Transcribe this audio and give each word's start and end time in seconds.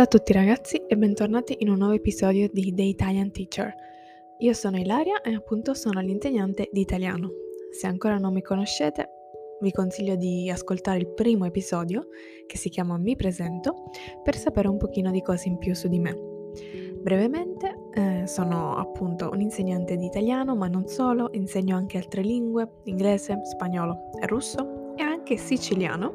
Ciao 0.00 0.08
a 0.08 0.12
tutti 0.18 0.32
ragazzi 0.32 0.76
e 0.86 0.96
bentornati 0.96 1.56
in 1.58 1.68
un 1.68 1.76
nuovo 1.76 1.92
episodio 1.92 2.48
di 2.50 2.72
The 2.72 2.80
Italian 2.80 3.30
Teacher. 3.32 3.74
Io 4.38 4.54
sono 4.54 4.78
Ilaria 4.78 5.20
e 5.20 5.34
appunto 5.34 5.74
sono 5.74 6.00
l'insegnante 6.00 6.70
di 6.72 6.80
italiano. 6.80 7.28
Se 7.70 7.86
ancora 7.86 8.16
non 8.16 8.32
mi 8.32 8.40
conoscete, 8.40 9.10
vi 9.60 9.70
consiglio 9.70 10.16
di 10.16 10.48
ascoltare 10.48 11.00
il 11.00 11.08
primo 11.08 11.44
episodio 11.44 12.06
che 12.46 12.56
si 12.56 12.70
chiama 12.70 12.96
Mi 12.96 13.14
presento 13.14 13.90
per 14.22 14.36
sapere 14.36 14.68
un 14.68 14.78
pochino 14.78 15.10
di 15.10 15.20
cose 15.20 15.48
in 15.48 15.58
più 15.58 15.74
su 15.74 15.86
di 15.88 15.98
me. 15.98 16.16
Brevemente, 17.02 17.90
eh, 17.92 18.26
sono 18.26 18.76
appunto 18.76 19.28
un 19.30 19.42
insegnante 19.42 19.96
di 19.96 20.06
italiano, 20.06 20.56
ma 20.56 20.66
non 20.66 20.86
solo, 20.86 21.28
insegno 21.32 21.76
anche 21.76 21.98
altre 21.98 22.22
lingue, 22.22 22.66
inglese, 22.84 23.38
spagnolo 23.44 24.12
e 24.18 24.26
russo 24.26 24.94
e 24.96 25.02
anche 25.02 25.36
siciliano 25.36 26.14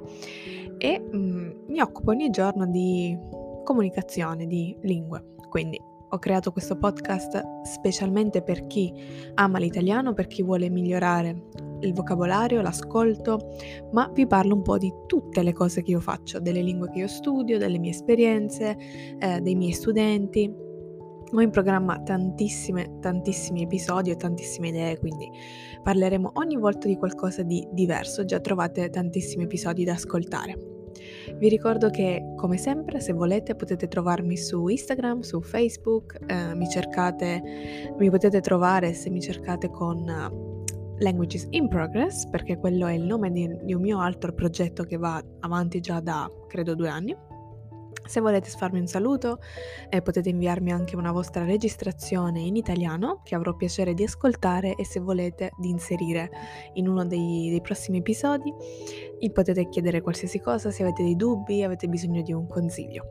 e 0.80 1.00
mm, 1.00 1.52
mi 1.68 1.80
occupo 1.80 2.12
ogni 2.12 2.32
giorno 2.32 2.66
di 2.66 3.44
comunicazione 3.66 4.46
di 4.48 4.74
lingue. 4.84 5.34
Quindi 5.50 5.78
ho 6.08 6.18
creato 6.18 6.52
questo 6.52 6.78
podcast 6.78 7.44
specialmente 7.64 8.42
per 8.42 8.68
chi 8.68 8.94
ama 9.34 9.60
l'italiano, 9.60 10.14
per 10.14 10.28
chi 10.28 10.44
vuole 10.44 10.70
migliorare 10.70 11.50
il 11.82 11.94
vocabolario, 11.94 12.62
l'ascolto, 12.62 13.40
ma 13.92 14.10
vi 14.14 14.26
parlo 14.26 14.56
un 14.56 14.62
po' 14.62 14.78
di 14.78 14.92
tutte 15.08 15.44
le 15.44 15.52
cose 15.52 15.82
che 15.82 15.92
io 15.92 16.00
faccio, 16.00 16.40
delle 16.40 16.62
lingue 16.62 16.90
che 16.90 17.00
io 17.00 17.08
studio, 17.08 17.58
delle 17.58 17.78
mie 17.78 17.92
esperienze, 17.92 18.78
eh, 19.20 19.42
dei 19.42 19.56
miei 19.56 19.74
studenti. 19.74 20.64
Ho 21.34 21.42
in 21.42 21.50
programma 21.50 22.02
tantissime, 22.02 23.00
tantissimi 23.02 23.64
episodi 23.64 24.12
e 24.12 24.16
tantissime 24.16 24.70
idee, 24.70 25.00
quindi 25.00 25.30
parleremo 25.82 26.32
ogni 26.36 26.56
volta 26.56 26.88
di 26.88 26.96
qualcosa 26.96 27.44
di 27.44 27.68
diverso. 27.72 28.24
Già 28.24 28.40
trovate 28.40 28.90
tantissimi 28.90 29.44
episodi 29.44 29.84
da 29.84 29.94
ascoltare. 29.94 30.75
Vi 31.38 31.50
ricordo 31.50 31.90
che, 31.90 32.34
come 32.36 32.58
sempre, 32.58 33.00
se 33.00 33.14
volete 33.14 33.56
potete 33.56 33.88
trovarmi 33.88 34.38
su 34.38 34.68
Instagram, 34.68 35.22
su 35.22 35.42
Facebook, 35.42 36.20
eh, 36.28 36.56
mi 36.56 36.70
cercate, 36.70 37.42
mi 37.98 38.10
potete 38.10 38.42
trovare 38.42 38.94
se 38.94 39.10
mi 39.10 39.22
cercate 39.22 39.70
con 39.70 39.98
uh, 39.98 40.64
Languages 41.00 41.48
in 41.52 41.68
Progress, 41.68 42.28
perché 42.30 42.58
quello 42.58 42.88
è 42.88 42.94
il 42.94 43.04
nome 43.04 43.32
di, 43.32 43.50
di 43.64 43.74
un 43.74 43.82
mio 43.82 44.00
altro 44.00 44.34
progetto 44.34 44.84
che 44.84 44.98
va 44.98 45.22
avanti 45.40 45.80
già 45.80 46.00
da, 46.00 46.30
credo, 46.48 46.76
due 46.76 46.90
anni. 46.90 47.16
Se 48.06 48.22
volete 48.22 48.50
farmi 48.50 48.80
un 48.80 48.88
saluto 48.88 49.40
eh, 49.90 50.02
potete 50.02 50.30
inviarmi 50.30 50.72
anche 50.72 50.96
una 50.96 51.12
vostra 51.12 51.44
registrazione 51.44 52.40
in 52.42 52.56
italiano 52.56 53.22
che 53.24 53.36
avrò 53.36 53.56
piacere 53.56 53.94
di 53.94 54.04
ascoltare 54.04 54.76
e 54.76 54.86
se 54.86 55.00
volete 55.00 55.52
di 55.58 55.70
inserire 55.70 56.30
in 56.74 56.88
uno 56.88 57.06
dei, 57.06 57.50
dei 57.50 57.62
prossimi 57.62 57.98
episodi 57.98 58.54
potete 59.32 59.68
chiedere 59.70 60.02
qualsiasi 60.02 60.40
cosa 60.40 60.72
se 60.72 60.84
avete 60.84 61.04
dei 61.04 61.16
dubbi, 61.16 61.64
avete 61.64 61.88
bisogno 61.88 62.22
di 62.22 62.32
un 62.32 62.48
consiglio. 62.48 63.06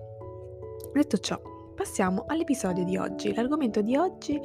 Detto 0.92 1.18
ciò, 1.18 1.40
passiamo 1.74 2.24
all'episodio 2.28 2.84
di 2.84 2.96
oggi. 2.96 3.34
L'argomento 3.34 3.82
di 3.82 3.96
oggi 3.96 4.40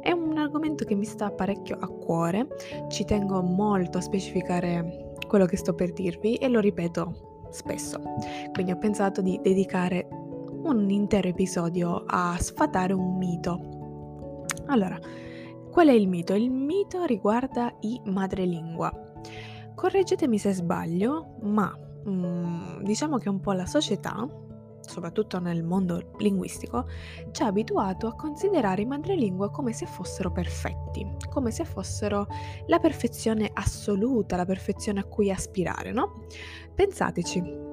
è 0.00 0.12
un 0.12 0.36
argomento 0.38 0.84
che 0.84 0.94
mi 0.94 1.04
sta 1.04 1.30
parecchio 1.30 1.76
a 1.80 1.88
cuore, 1.88 2.46
ci 2.88 3.04
tengo 3.04 3.42
molto 3.42 3.98
a 3.98 4.00
specificare 4.00 5.14
quello 5.26 5.46
che 5.46 5.56
sto 5.56 5.74
per 5.74 5.92
dirvi 5.92 6.36
e 6.36 6.48
lo 6.48 6.60
ripeto 6.60 7.33
spesso. 7.54 8.00
Quindi 8.52 8.72
ho 8.72 8.78
pensato 8.78 9.22
di 9.22 9.38
dedicare 9.42 10.08
un 10.10 10.90
intero 10.90 11.28
episodio 11.28 12.04
a 12.06 12.36
sfatare 12.38 12.92
un 12.92 13.16
mito. 13.16 14.44
Allora, 14.66 14.98
qual 15.70 15.88
è 15.88 15.92
il 15.92 16.08
mito? 16.08 16.34
Il 16.34 16.50
mito 16.50 17.04
riguarda 17.04 17.74
i 17.80 18.00
madrelingua. 18.04 18.92
Correggetemi 19.74 20.38
se 20.38 20.52
sbaglio, 20.52 21.36
ma 21.42 21.72
mm, 22.08 22.82
diciamo 22.82 23.18
che 23.18 23.28
un 23.28 23.40
po' 23.40 23.52
la 23.52 23.66
società 23.66 24.26
soprattutto 24.88 25.38
nel 25.38 25.62
mondo 25.62 26.12
linguistico, 26.18 26.86
ci 27.30 27.42
ha 27.42 27.46
abituato 27.46 28.06
a 28.06 28.14
considerare 28.14 28.82
i 28.82 28.86
madrelingua 28.86 29.50
come 29.50 29.72
se 29.72 29.86
fossero 29.86 30.30
perfetti, 30.30 31.06
come 31.30 31.50
se 31.50 31.64
fossero 31.64 32.26
la 32.66 32.78
perfezione 32.78 33.50
assoluta, 33.52 34.36
la 34.36 34.44
perfezione 34.44 35.00
a 35.00 35.04
cui 35.04 35.30
aspirare, 35.30 35.92
no? 35.92 36.24
Pensateci, 36.74 37.72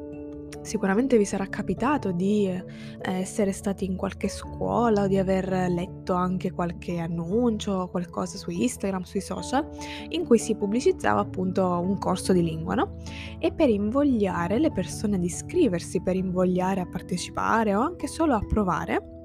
Sicuramente 0.62 1.18
vi 1.18 1.26
sarà 1.26 1.48
capitato 1.48 2.12
di 2.12 2.48
eh, 2.48 2.64
essere 3.02 3.52
stati 3.52 3.86
in 3.86 3.96
qualche 3.96 4.28
scuola 4.28 5.04
o 5.04 5.08
di 5.08 5.18
aver 5.18 5.50
letto 5.70 6.14
anche 6.14 6.52
qualche 6.52 7.00
annuncio 7.00 7.72
o 7.72 7.88
qualcosa 7.90 8.38
su 8.38 8.52
Instagram, 8.52 9.02
sui 9.02 9.22
social, 9.22 9.68
in 10.10 10.26
cui 10.26 10.38
si 10.38 10.56
pubblicizzava 10.56 11.20
appunto 11.20 11.66
un 11.80 11.98
corso 11.98 12.32
di 12.32 12.44
lingua, 12.44 12.76
no? 12.76 12.98
E 13.40 13.52
per 13.52 13.70
invogliare 13.70 14.60
le 14.60 14.72
persone 14.72 15.16
ad 15.16 15.24
iscriversi, 15.24 16.02
per 16.02 16.16
invogliare 16.16 16.82
a 16.82 16.88
partecipare 16.88 17.74
o 17.74 17.82
anche 17.82 18.08
solo 18.08 18.36
a 18.36 18.46
provare, 18.46 19.21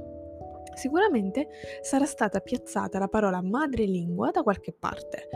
sicuramente 0.76 1.48
sarà 1.80 2.04
stata 2.04 2.40
piazzata 2.40 2.98
la 2.98 3.08
parola 3.08 3.42
madrelingua 3.42 4.30
da 4.30 4.42
qualche 4.42 4.72
parte. 4.72 5.28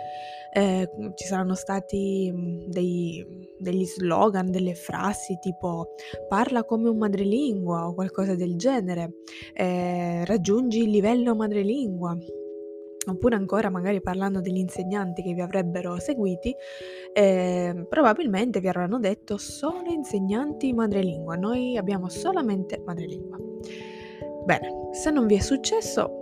Eh, 0.53 0.89
ci 1.15 1.27
saranno 1.27 1.55
stati 1.55 2.31
mm, 2.33 2.65
dei, 2.67 3.25
degli 3.59 3.85
slogan, 3.85 4.51
delle 4.51 4.75
frasi 4.75 5.39
tipo 5.41 5.95
parla 6.29 6.65
come 6.65 6.89
un 6.89 6.99
madrelingua 6.99 7.89
o 7.89 7.95
qualcosa 7.95 8.35
del 8.35 8.57
genere, 8.57 9.15
eh, 9.55 10.25
raggiungi 10.25 10.83
il 10.83 10.91
livello 10.91 11.35
madrelingua. 11.35 12.17
Oppure 13.07 13.35
ancora, 13.35 13.71
magari 13.71 14.03
parlando 14.03 14.41
degli 14.41 14.59
insegnanti 14.59 15.23
che 15.23 15.33
vi 15.33 15.41
avrebbero 15.41 15.99
seguiti, 15.99 16.55
eh, 17.15 17.87
probabilmente 17.89 18.61
vi 18.61 18.69
avranno 18.69 18.99
detto 18.99 19.39
solo 19.39 19.91
insegnanti 19.91 20.73
madrelingua, 20.75 21.37
noi 21.37 21.79
abbiamo 21.79 22.11
solamente 22.11 22.79
madrelingua. 22.85 23.39
Bene, 24.45 24.89
se 24.93 25.11
non 25.11 25.27
vi 25.27 25.37
è 25.37 25.41
successo, 25.41 26.21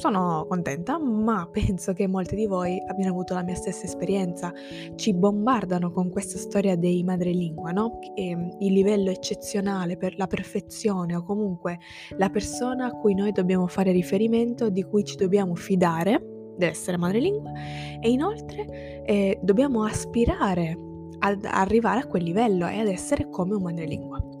sono 0.00 0.46
contenta, 0.48 0.98
ma 0.98 1.46
penso 1.52 1.92
che 1.92 2.08
molti 2.08 2.34
di 2.34 2.46
voi 2.46 2.82
abbiano 2.86 3.12
avuto 3.12 3.34
la 3.34 3.42
mia 3.42 3.54
stessa 3.54 3.84
esperienza. 3.84 4.50
Ci 4.94 5.12
bombardano 5.12 5.92
con 5.92 6.08
questa 6.08 6.38
storia 6.38 6.74
dei 6.74 7.02
madrelingua, 7.02 7.70
no? 7.70 7.98
E, 8.14 8.34
mm, 8.34 8.48
il 8.60 8.72
livello 8.72 9.10
eccezionale 9.10 9.98
per 9.98 10.16
la 10.16 10.26
perfezione 10.26 11.14
o 11.14 11.22
comunque 11.22 11.78
la 12.16 12.30
persona 12.30 12.86
a 12.86 12.92
cui 12.92 13.14
noi 13.14 13.32
dobbiamo 13.32 13.66
fare 13.66 13.92
riferimento, 13.92 14.70
di 14.70 14.82
cui 14.82 15.04
ci 15.04 15.16
dobbiamo 15.16 15.54
fidare, 15.54 16.18
deve 16.56 16.72
essere 16.72 16.96
madrelingua, 16.96 17.52
e 18.00 18.10
inoltre 18.10 19.02
eh, 19.04 19.38
dobbiamo 19.42 19.84
aspirare 19.84 20.78
ad 21.18 21.44
arrivare 21.44 22.00
a 22.00 22.06
quel 22.06 22.22
livello 22.22 22.66
e 22.66 22.78
ad 22.78 22.88
essere 22.88 23.28
come 23.28 23.54
un 23.54 23.62
madrelingua. 23.62 24.39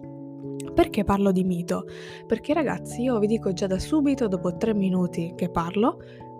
Perché 0.80 1.04
parlo 1.04 1.30
di 1.30 1.44
mito? 1.44 1.84
Perché 2.26 2.54
ragazzi 2.54 3.02
io 3.02 3.18
vi 3.18 3.26
dico 3.26 3.52
già 3.52 3.66
da 3.66 3.78
subito, 3.78 4.28
dopo 4.28 4.56
tre 4.56 4.72
minuti 4.72 5.34
che 5.36 5.50
parlo, 5.50 5.98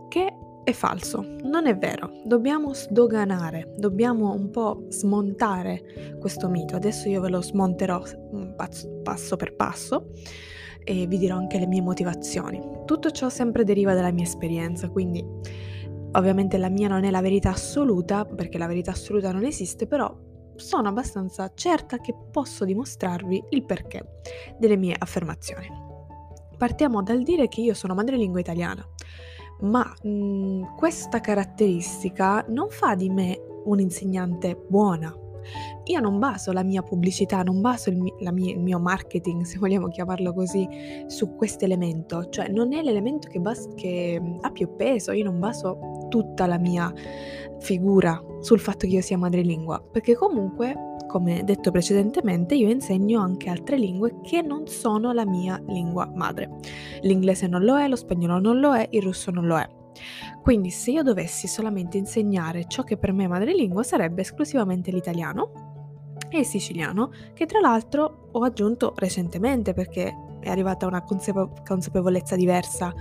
che 0.09 0.35
è 0.65 0.73
falso, 0.73 1.23
non 1.43 1.67
è 1.67 1.77
vero, 1.77 2.11
dobbiamo 2.25 2.73
sdoganare, 2.73 3.75
dobbiamo 3.77 4.33
un 4.33 4.49
po' 4.49 4.87
smontare 4.89 6.17
questo 6.19 6.49
mito. 6.49 6.75
Adesso 6.75 7.11
io 7.11 7.21
ve 7.21 7.29
lo 7.29 7.43
smonterò 7.43 8.03
mm, 8.35 8.53
passo 9.03 9.37
per 9.37 9.55
passo 9.57 10.07
e 10.85 11.07
vi 11.07 11.19
dirò 11.19 11.37
anche 11.37 11.59
le 11.59 11.67
mie 11.67 11.83
motivazioni. 11.83 12.63
Tutto 12.87 13.11
ciò 13.11 13.29
sempre 13.29 13.63
deriva 13.63 13.93
dalla 13.93 14.11
mia 14.11 14.25
esperienza, 14.25 14.89
quindi 14.89 15.23
ovviamente 16.13 16.57
la 16.57 16.71
mia 16.71 16.89
non 16.89 17.05
è 17.05 17.11
la 17.11 17.21
verità 17.21 17.51
assoluta, 17.51 18.25
perché 18.25 18.57
la 18.57 18.67
verità 18.67 18.93
assoluta 18.93 19.33
non 19.33 19.45
esiste, 19.45 19.87
però 19.87 20.11
sono 20.61 20.89
abbastanza 20.89 21.51
certa 21.55 21.99
che 21.99 22.15
posso 22.31 22.65
dimostrarvi 22.65 23.45
il 23.51 23.65
perché 23.65 24.21
delle 24.59 24.77
mie 24.77 24.95
affermazioni. 24.99 25.69
Partiamo 26.57 27.03
dal 27.03 27.23
dire 27.23 27.49
che 27.49 27.61
io 27.61 27.75
sono 27.75 27.95
madrelingua 27.95 28.41
italiana, 28.41 28.87
ma 29.61 29.93
mh, 30.03 30.09
mm, 30.09 30.63
questa 30.77 31.21
caratteristica 31.21 32.45
non 32.49 32.71
fa 32.71 32.95
di 32.95 33.09
me 33.09 33.41
un'insegnante 33.65 34.57
buona. 34.69 35.15
Io 35.85 36.01
non 36.01 36.19
baso 36.19 36.53
la 36.53 36.63
mia 36.63 36.83
pubblicità, 36.83 37.43
non 37.43 37.61
baso 37.61 37.91
il, 37.91 37.97
mi- 37.97 38.13
mia, 38.19 38.53
il 38.53 38.61
mio 38.61 38.79
marketing, 38.79 39.43
se 39.45 39.59
vogliamo 39.59 39.89
chiamarlo 39.89 40.33
così, 40.33 40.69
su 41.07 41.35
questo 41.35 41.65
elemento, 41.65 42.29
cioè 42.29 42.49
non 42.49 42.73
è 42.73 42.83
l'elemento 42.83 43.29
che, 43.29 43.41
bas- 43.41 43.69
che 43.75 44.21
ha 44.41 44.51
più 44.51 44.75
peso, 44.77 45.13
io 45.13 45.25
non 45.25 45.39
baso 45.39 46.07
tutta 46.09 46.47
la 46.47 46.59
mia 46.59 46.93
figura 47.61 48.23
sul 48.41 48.59
fatto 48.59 48.87
che 48.87 48.95
io 48.95 49.01
sia 49.01 49.19
madrelingua, 49.19 49.83
perché 49.91 50.15
comunque, 50.15 50.97
come 51.07 51.43
detto 51.45 51.71
precedentemente, 51.71 52.55
io 52.55 52.71
insegno 52.71 53.21
anche 53.21 53.51
altre 53.51 53.77
lingue 53.77 54.21
che 54.23 54.43
non 54.43 54.67
sono 54.67 55.13
la 55.13 55.27
mia 55.27 55.61
lingua 55.67 56.11
madre. 56.15 56.51
L'inglese 57.03 57.47
non 57.47 57.65
lo 57.65 57.79
è, 57.79 57.89
lo 57.89 57.97
spagnolo 57.97 58.39
non 58.39 58.61
lo 58.61 58.75
è, 58.75 58.87
il 58.91 59.03
russo 59.03 59.31
non 59.31 59.47
lo 59.47 59.59
è. 59.59 59.80
Quindi 60.43 60.71
se 60.71 60.93
io 60.93 61.03
dovessi 61.03 61.47
solamente 61.47 61.99
insegnare 61.99 62.67
ciò 62.67 62.83
che 62.83 62.97
per 62.97 63.13
me 63.13 63.25
è 63.25 63.29
madrelingua 63.29 63.83
sarebbe 63.83 64.23
esclusivamente 64.23 64.91
l'italiano 64.91 65.69
e 66.29 66.39
il 66.39 66.47
siciliano, 66.47 67.11
che 67.35 67.47
tra 67.47 67.61
l'altro 67.61 68.29
ho 68.33 68.43
aggiunto 68.43 68.95
recentemente 68.97 69.75
perché 69.75 70.15
è 70.41 70.49
arrivata 70.49 70.87
una 70.87 71.03
consapevo- 71.03 71.53
consapevolezza 71.67 72.37
diversa 72.37 72.93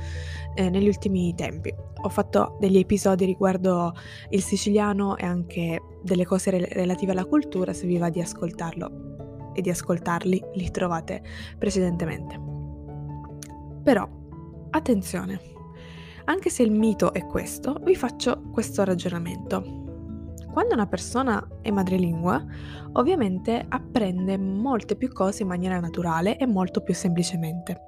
eh, 0.54 0.70
negli 0.70 0.88
ultimi 0.88 1.34
tempi. 1.36 1.74
Ho 2.02 2.10
fatto 2.10 2.58
degli 2.60 2.78
episodi 2.78 3.26
riguardo 3.26 3.94
il 4.30 4.42
siciliano 4.42 5.16
e 5.16 5.26
anche 5.26 5.82
delle 6.02 6.26
cose 6.26 6.50
re- 6.50 6.70
relative 6.72 7.12
alla 7.12 7.26
cultura, 7.26 7.74
se 7.74 7.88
vi 7.88 7.98
va 7.98 8.10
di 8.10 8.22
ascoltarlo 8.22 9.52
e 9.54 9.62
di 9.62 9.70
ascoltarli, 9.70 10.44
li 10.54 10.72
trovate 10.72 11.22
precedentemente. 11.58 12.40
Però, 13.84 14.08
attenzione, 14.72 15.40
anche 16.30 16.52
se 16.52 16.62
il 16.62 16.72
mito 16.72 17.12
è 17.12 17.26
questo, 17.26 17.80
vi 17.82 17.96
faccio 17.96 18.44
questo 18.52 18.84
ragionamento. 18.84 19.78
Quando 20.52 20.76
una 20.76 20.88
persona 20.88 21.46
è 21.62 21.72
madrelingua, 21.72 22.44
ovviamente 22.94 23.66
apprende 23.68 24.38
molte 24.38 24.96
più 24.96 25.12
cose 25.12 25.42
in 25.42 25.48
maniera 25.48 25.80
naturale 25.80 26.38
e 26.38 26.46
molto 26.46 26.82
più 26.82 26.94
semplicemente. 26.94 27.82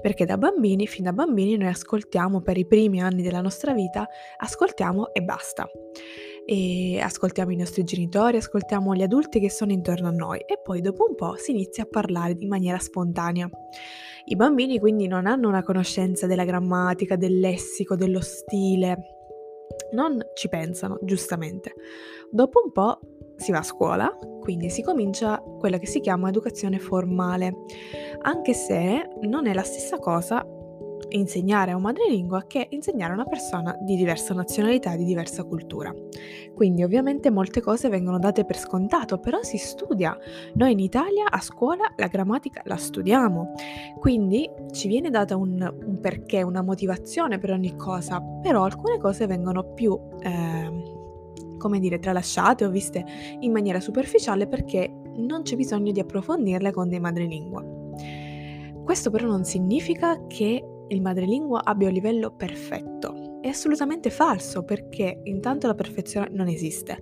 Perché 0.00 0.24
da 0.24 0.38
bambini, 0.38 0.86
fin 0.86 1.04
da 1.04 1.12
bambini, 1.12 1.56
noi 1.56 1.68
ascoltiamo 1.68 2.40
per 2.40 2.56
i 2.56 2.66
primi 2.66 3.02
anni 3.02 3.22
della 3.22 3.40
nostra 3.40 3.72
vita, 3.72 4.06
ascoltiamo 4.36 5.12
e 5.12 5.20
basta. 5.22 5.68
E 6.50 6.98
ascoltiamo 6.98 7.52
i 7.52 7.56
nostri 7.56 7.84
genitori, 7.84 8.38
ascoltiamo 8.38 8.94
gli 8.94 9.02
adulti 9.02 9.38
che 9.38 9.50
sono 9.50 9.70
intorno 9.70 10.08
a 10.08 10.12
noi 10.12 10.38
e 10.38 10.58
poi 10.62 10.80
dopo 10.80 11.04
un 11.06 11.14
po' 11.14 11.36
si 11.36 11.50
inizia 11.50 11.82
a 11.82 11.88
parlare 11.90 12.36
in 12.38 12.48
maniera 12.48 12.78
spontanea. 12.78 13.50
I 14.24 14.34
bambini 14.34 14.78
quindi 14.78 15.06
non 15.08 15.26
hanno 15.26 15.46
una 15.46 15.62
conoscenza 15.62 16.26
della 16.26 16.46
grammatica, 16.46 17.16
del 17.16 17.38
lessico, 17.38 17.96
dello 17.96 18.22
stile, 18.22 18.96
non 19.92 20.18
ci 20.32 20.48
pensano, 20.48 20.98
giustamente. 21.02 21.74
Dopo 22.30 22.62
un 22.64 22.72
po' 22.72 22.98
si 23.36 23.52
va 23.52 23.58
a 23.58 23.62
scuola, 23.62 24.16
quindi 24.40 24.70
si 24.70 24.82
comincia 24.82 25.42
quella 25.58 25.76
che 25.76 25.86
si 25.86 26.00
chiama 26.00 26.30
educazione 26.30 26.78
formale, 26.78 27.52
anche 28.22 28.54
se 28.54 29.06
non 29.20 29.46
è 29.46 29.52
la 29.52 29.64
stessa 29.64 29.98
cosa 29.98 30.42
insegnare 31.10 31.72
a 31.72 31.76
un 31.76 31.82
madrelingua 31.82 32.44
che 32.46 32.66
insegnare 32.70 33.12
a 33.12 33.14
una 33.14 33.24
persona 33.24 33.76
di 33.80 33.96
diversa 33.96 34.34
nazionalità, 34.34 34.96
di 34.96 35.04
diversa 35.04 35.44
cultura. 35.44 35.94
Quindi 36.54 36.82
ovviamente 36.82 37.30
molte 37.30 37.60
cose 37.60 37.88
vengono 37.88 38.18
date 38.18 38.44
per 38.44 38.58
scontato, 38.58 39.18
però 39.18 39.42
si 39.42 39.56
studia. 39.56 40.16
Noi 40.54 40.72
in 40.72 40.80
Italia 40.80 41.26
a 41.28 41.40
scuola 41.40 41.92
la 41.96 42.06
grammatica 42.06 42.62
la 42.64 42.76
studiamo, 42.76 43.52
quindi 43.98 44.48
ci 44.72 44.88
viene 44.88 45.10
data 45.10 45.36
un, 45.36 45.60
un 45.60 46.00
perché, 46.00 46.42
una 46.42 46.62
motivazione 46.62 47.38
per 47.38 47.52
ogni 47.52 47.76
cosa, 47.76 48.20
però 48.20 48.64
alcune 48.64 48.98
cose 48.98 49.26
vengono 49.26 49.72
più... 49.72 49.98
Eh, 50.20 50.96
come 51.58 51.80
dire, 51.80 51.98
tralasciate 51.98 52.64
o 52.64 52.70
viste 52.70 53.04
in 53.40 53.50
maniera 53.50 53.80
superficiale 53.80 54.46
perché 54.46 54.90
non 55.16 55.42
c'è 55.42 55.56
bisogno 55.56 55.90
di 55.90 55.98
approfondirle 55.98 56.70
con 56.70 56.88
dei 56.88 57.00
madrelingua. 57.00 57.64
Questo 58.84 59.10
però 59.10 59.26
non 59.26 59.44
significa 59.44 60.26
che 60.28 60.64
il 60.88 61.00
madrelingua 61.00 61.62
abbia 61.64 61.88
un 61.88 61.94
livello 61.94 62.30
perfetto. 62.30 63.38
È 63.40 63.48
assolutamente 63.48 64.10
falso 64.10 64.64
perché 64.64 65.20
intanto 65.24 65.66
la 65.66 65.74
perfezione 65.74 66.28
non 66.32 66.48
esiste, 66.48 66.98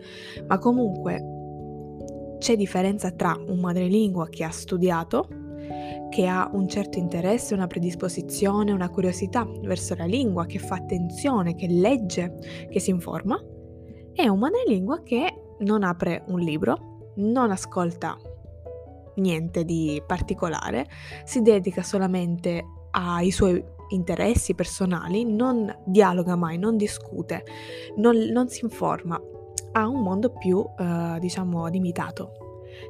ma 0.47 0.59
comunque 0.59 2.37
c'è 2.39 2.57
differenza 2.57 3.11
tra 3.11 3.37
un 3.47 3.59
madrelingua 3.59 4.29
che 4.29 4.45
ha 4.45 4.51
studiato, 4.51 5.29
che 6.11 6.27
ha 6.27 6.49
un 6.53 6.69
certo 6.69 6.99
interesse, 6.99 7.55
una 7.55 7.67
predisposizione, 7.67 8.73
una 8.73 8.91
curiosità 8.91 9.49
verso 9.63 9.95
la 9.95 10.05
lingua, 10.05 10.47
che 10.47 10.59
fa 10.59 10.77
attenzione, 10.77 11.55
che 11.55 11.67
legge, 11.69 12.35
che 12.71 12.79
si 12.79 12.91
informa, 12.91 13.43
e 14.13 14.29
un 14.29 14.39
madrelingua 14.39 15.03
che 15.03 15.43
non 15.61 15.83
apre 15.83 16.23
un 16.29 16.41
libro, 16.41 17.13
non 17.17 17.51
ascolta 17.51 18.17
niente 19.17 19.65
di 19.65 20.03
particolare, 20.07 20.87
si 21.25 21.41
dedica 21.41 21.83
solamente 21.83 22.65
ai 22.91 23.31
suoi 23.31 23.63
interessi 23.89 24.55
personali, 24.55 25.25
non 25.25 25.75
dialoga 25.85 26.37
mai, 26.37 26.59
non 26.59 26.77
discute, 26.77 27.45
non, 27.97 28.17
non 28.17 28.49
si 28.49 28.65
informa, 28.65 29.21
ha 29.73 29.87
un 29.87 30.03
mondo 30.03 30.31
più, 30.31 30.65
eh, 30.79 31.19
diciamo, 31.21 31.67
limitato. 31.67 32.33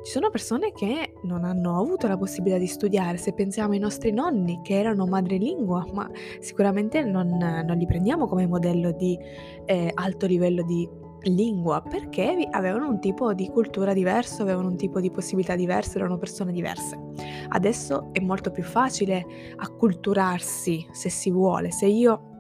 Ci 0.03 0.11
sono 0.11 0.31
persone 0.31 0.73
che 0.73 1.13
non 1.23 1.45
hanno 1.45 1.79
avuto 1.79 2.09
la 2.09 2.17
possibilità 2.17 2.59
di 2.59 2.67
studiare, 2.67 3.19
se 3.19 3.33
pensiamo 3.33 3.73
ai 3.73 3.79
nostri 3.79 4.11
nonni 4.11 4.61
che 4.63 4.79
erano 4.79 5.07
madrelingua, 5.07 5.87
ma 5.93 6.11
sicuramente 6.41 7.03
non, 7.03 7.29
non 7.29 7.77
li 7.77 7.87
prendiamo 7.87 8.27
come 8.27 8.47
modello 8.47 8.91
di 8.93 9.17
eh, 9.65 9.91
alto 9.95 10.27
livello 10.27 10.63
di 10.63 10.89
lingua 11.27 11.83
perché 11.83 12.47
avevano 12.51 12.89
un 12.89 13.01
tipo 13.01 13.33
di 13.35 13.49
cultura 13.49 13.93
diverso, 13.93 14.43
avevano 14.43 14.69
un 14.69 14.77
tipo 14.77 15.01
di 15.01 15.11
possibilità 15.11 15.55
diverse, 15.55 15.99
erano 15.99 16.19
persone 16.19 16.53
diverse. 16.53 16.99
Adesso 17.49 18.11
è 18.13 18.21
molto 18.21 18.51
più 18.51 18.63
facile 18.63 19.25
acculturarsi 19.57 20.87
se 20.91 21.09
si 21.09 21.31
vuole, 21.31 21.71
se 21.71 21.87
io 21.87 22.35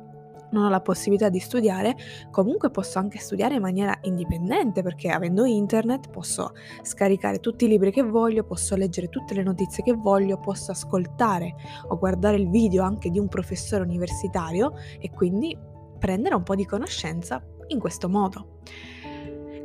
non 0.51 0.65
ho 0.65 0.69
la 0.69 0.81
possibilità 0.81 1.29
di 1.29 1.41
studiare, 1.41 1.97
comunque 2.31 2.71
posso 2.71 2.99
anche 2.99 3.19
studiare 3.19 3.57
in 3.57 3.61
maniera 3.61 3.99
indipendente 4.03 4.83
perché 4.83 5.09
avendo 5.09 5.45
internet 5.45 6.09
posso 6.11 6.53
scaricare 6.83 7.41
tutti 7.41 7.65
i 7.65 7.69
libri 7.69 7.91
che 7.91 8.03
voglio, 8.03 8.45
posso 8.45 8.77
leggere 8.77 9.09
tutte 9.09 9.35
le 9.35 9.43
notizie 9.43 9.83
che 9.83 9.93
voglio, 9.93 10.39
posso 10.39 10.71
ascoltare 10.71 11.55
o 11.89 11.99
guardare 11.99 12.37
il 12.37 12.49
video 12.49 12.85
anche 12.85 13.11
di 13.11 13.19
un 13.19 13.29
professore 13.29 13.83
universitario 13.83 14.75
e 14.99 15.11
quindi 15.11 15.57
prendere 15.99 16.35
un 16.35 16.43
po' 16.43 16.55
di 16.55 16.65
conoscenza 16.65 17.43
in 17.69 17.79
questo 17.79 18.09
modo. 18.09 18.61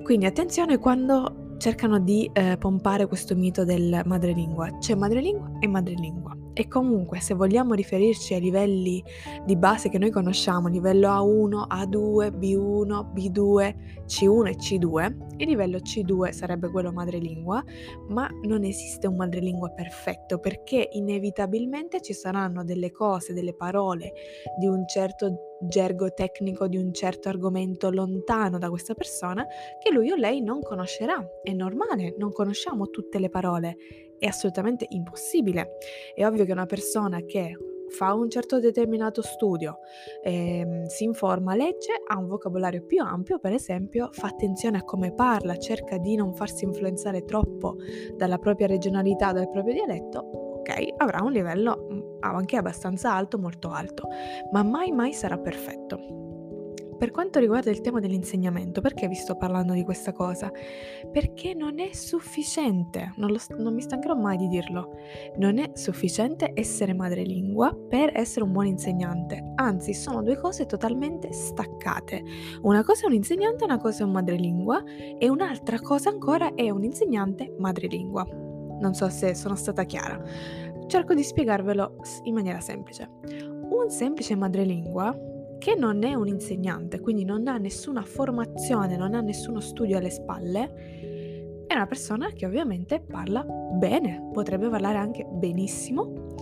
Quindi 0.04 0.26
attenzione 0.26 0.78
quando 0.78 1.56
cercano 1.58 2.00
di 2.00 2.30
eh, 2.34 2.58
pompare 2.58 3.08
questo 3.08 3.36
mito 3.36 3.64
del 3.64 4.02
madrelingua. 4.06 4.78
C'è 4.80 4.96
madrelingua 4.96 5.60
e 5.60 5.68
madrelingua. 5.68 6.41
E 6.62 6.68
comunque 6.68 7.20
se 7.22 7.34
vogliamo 7.34 7.74
riferirci 7.74 8.36
ai 8.36 8.40
livelli 8.40 9.04
di 9.48 9.56
base 9.56 9.90
che 9.90 9.98
noi 9.98 10.12
conosciamo, 10.12 10.68
livello 10.68 11.08
A1, 11.08 11.66
A2, 11.68 12.38
B1, 12.38 13.14
B2, 13.16 13.76
C1 14.06 14.48
e 14.48 14.56
C2, 14.58 15.16
il 15.38 15.48
livello 15.48 15.80
C2 15.80 16.30
sarebbe 16.30 16.70
quello 16.70 16.92
madrelingua, 16.92 17.64
ma 18.10 18.30
non 18.44 18.64
esiste 18.64 19.08
un 19.08 19.16
madrelingua 19.16 19.70
perfetto 19.70 20.38
perché 20.38 20.88
inevitabilmente 20.92 22.00
ci 22.00 22.14
saranno 22.14 22.64
delle 22.64 22.92
cose, 22.92 23.34
delle 23.34 23.56
parole 23.56 24.14
di 24.60 24.68
un 24.68 24.88
certo 24.88 25.58
gergo 25.64 26.14
tecnico 26.14 26.68
di 26.68 26.78
un 26.78 26.94
certo 26.94 27.30
argomento 27.30 27.90
lontano 27.90 28.60
da 28.60 28.70
questa 28.70 28.94
persona 28.94 29.46
che 29.80 29.92
lui 29.92 30.12
o 30.12 30.16
lei 30.16 30.42
non 30.42 30.62
conoscerà. 30.62 31.26
È 31.42 31.52
normale, 31.54 32.14
non 32.20 32.32
conosciamo 32.32 32.92
tutte 32.92 33.18
le 33.18 33.30
parole 33.30 33.78
è 34.22 34.28
assolutamente 34.28 34.86
impossibile. 34.90 35.78
È 36.14 36.24
ovvio 36.24 36.46
che 36.46 36.52
una 36.52 36.68
persona 36.68 37.22
che 37.26 37.58
fa 37.90 38.14
un 38.14 38.30
certo 38.30 38.60
determinato 38.60 39.24
studio, 39.24 39.80
ehm, 40.22 40.86
si 40.86 41.06
informa, 41.06 41.56
legge, 41.56 41.92
ha 42.08 42.20
un 42.20 42.28
vocabolario 42.28 42.86
più 42.86 43.02
ampio, 43.02 43.40
per 43.40 43.52
esempio, 43.52 44.10
fa 44.12 44.28
attenzione 44.28 44.78
a 44.78 44.84
come 44.84 45.12
parla, 45.12 45.58
cerca 45.58 45.98
di 45.98 46.16
non 46.16 46.36
farsi 46.36 46.66
influenzare 46.66 47.26
troppo 47.26 47.78
dalla 48.16 48.38
propria 48.38 48.68
regionalità, 48.68 49.32
dal 49.32 49.50
proprio 49.50 49.74
dialetto, 49.74 50.20
ok, 50.20 50.70
avrà 50.98 51.24
un 51.24 51.32
livello 51.32 52.18
anche 52.20 52.58
abbastanza 52.58 53.12
alto, 53.12 53.40
molto 53.40 53.72
alto, 53.72 54.08
ma 54.52 54.62
mai 54.62 54.92
mai 54.92 55.14
sarà 55.14 55.40
perfetto. 55.40 56.31
Per 57.02 57.10
quanto 57.10 57.40
riguarda 57.40 57.72
il 57.72 57.82
tema 57.82 58.00
dell'insegnamento, 58.00 58.80
perché 58.80 59.08
vi 59.08 59.16
sto 59.16 59.36
parlando 59.36 59.74
di 59.74 59.84
questa 59.84 60.12
cosa? 60.12 60.52
Perché 61.12 61.56
non 61.56 61.80
è 61.80 61.94
sufficiente, 61.94 63.14
non, 63.16 63.32
lo, 63.32 63.40
non 63.58 63.74
mi 63.74 63.82
stancherò 63.82 64.14
mai 64.14 64.38
di 64.38 64.48
dirlo, 64.48 64.92
non 65.38 65.58
è 65.58 65.72
sufficiente 65.74 66.52
essere 66.54 66.94
madrelingua 66.94 67.76
per 67.90 68.12
essere 68.14 68.46
un 68.46 68.52
buon 68.52 68.68
insegnante, 68.68 69.54
anzi 69.56 69.96
sono 69.96 70.22
due 70.22 70.38
cose 70.38 70.68
totalmente 70.68 71.34
staccate. 71.34 72.22
Una 72.62 72.84
cosa 72.84 73.06
è 73.06 73.08
un 73.08 73.14
insegnante, 73.14 73.64
una 73.64 73.80
cosa 73.80 74.04
è 74.04 74.06
un 74.06 74.12
madrelingua 74.12 74.84
e 75.18 75.28
un'altra 75.28 75.80
cosa 75.80 76.10
ancora 76.10 76.54
è 76.54 76.70
un 76.70 76.84
insegnante 76.84 77.56
madrelingua. 77.58 78.28
Non 78.80 78.94
so 78.94 79.10
se 79.10 79.34
sono 79.34 79.56
stata 79.56 79.86
chiara. 79.86 80.24
Cerco 80.86 81.16
di 81.16 81.24
spiegarvelo 81.24 81.96
in 82.26 82.36
maniera 82.36 82.60
semplice. 82.60 83.10
Un 83.72 83.90
semplice 83.90 84.36
madrelingua 84.36 85.30
che 85.62 85.76
non 85.76 86.02
è 86.02 86.16
un 86.16 86.28
insegnante, 86.28 87.00
quindi 87.00 87.24
non 87.24 87.48
ha 87.48 87.60
nessuna 87.60 88.02
formazione, 88.02 88.98
non 88.98 89.14
ha 89.14 89.22
nessuno 89.22 89.60
studio 89.60 90.00
alle 90.00 90.10
spalle, 90.10 91.66
è 91.68 91.76
una 91.76 91.86
persona 91.86 92.32
che 92.32 92.48
ovviamente 92.48 93.00
parla 93.00 93.44
bene, 93.44 94.28
potrebbe 94.34 94.70
parlare 94.70 94.98
anche 94.98 95.24
benissimo, 95.24 96.34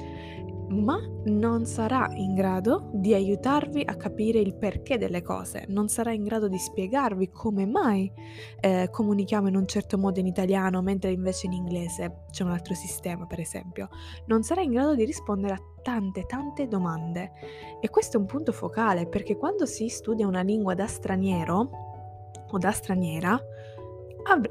ma 0.70 1.00
non 1.26 1.66
sarà 1.66 2.10
in 2.14 2.34
grado 2.34 2.90
di 2.94 3.14
aiutarvi 3.14 3.84
a 3.86 3.96
capire 3.96 4.40
il 4.40 4.56
perché 4.56 4.98
delle 4.98 5.22
cose, 5.22 5.66
non 5.70 5.88
sarà 5.88 6.12
in 6.12 6.24
grado 6.24 6.48
di 6.48 6.58
spiegarvi 6.58 7.30
come 7.30 7.66
mai 7.66 8.12
eh, 8.60 8.90
comunichiamo 8.92 9.48
in 9.48 9.56
un 9.56 9.68
certo 9.68 9.98
modo 9.98 10.20
in 10.20 10.28
italiano 10.28 10.82
mentre 10.82 11.12
invece 11.12 11.48
in 11.48 11.54
inglese 11.54 12.26
c'è 12.32 12.44
un 12.44 12.52
altro 12.52 12.74
sistema, 12.74 13.26
per 13.26 13.40
esempio, 13.40 13.90
non 14.26 14.44
sarà 14.44 14.62
in 14.62 14.72
grado 14.72 14.96
di 14.96 15.06
rispondere 15.06 15.54
a 15.54 15.62
tante 15.82 16.26
tante 16.26 16.68
domande. 16.68 17.32
E 17.82 17.90
questo 17.90 18.18
è 18.18 18.20
un 18.20 18.26
punto 18.26 18.52
focale 18.52 19.08
perché 19.08 19.38
quando 19.38 19.66
si 19.66 19.88
studia 19.88 20.28
una 20.28 20.42
lingua 20.42 20.74
da 20.74 20.88
straniero 20.88 21.70
o 22.52 22.58
da 22.58 22.72
straniera, 22.72 23.40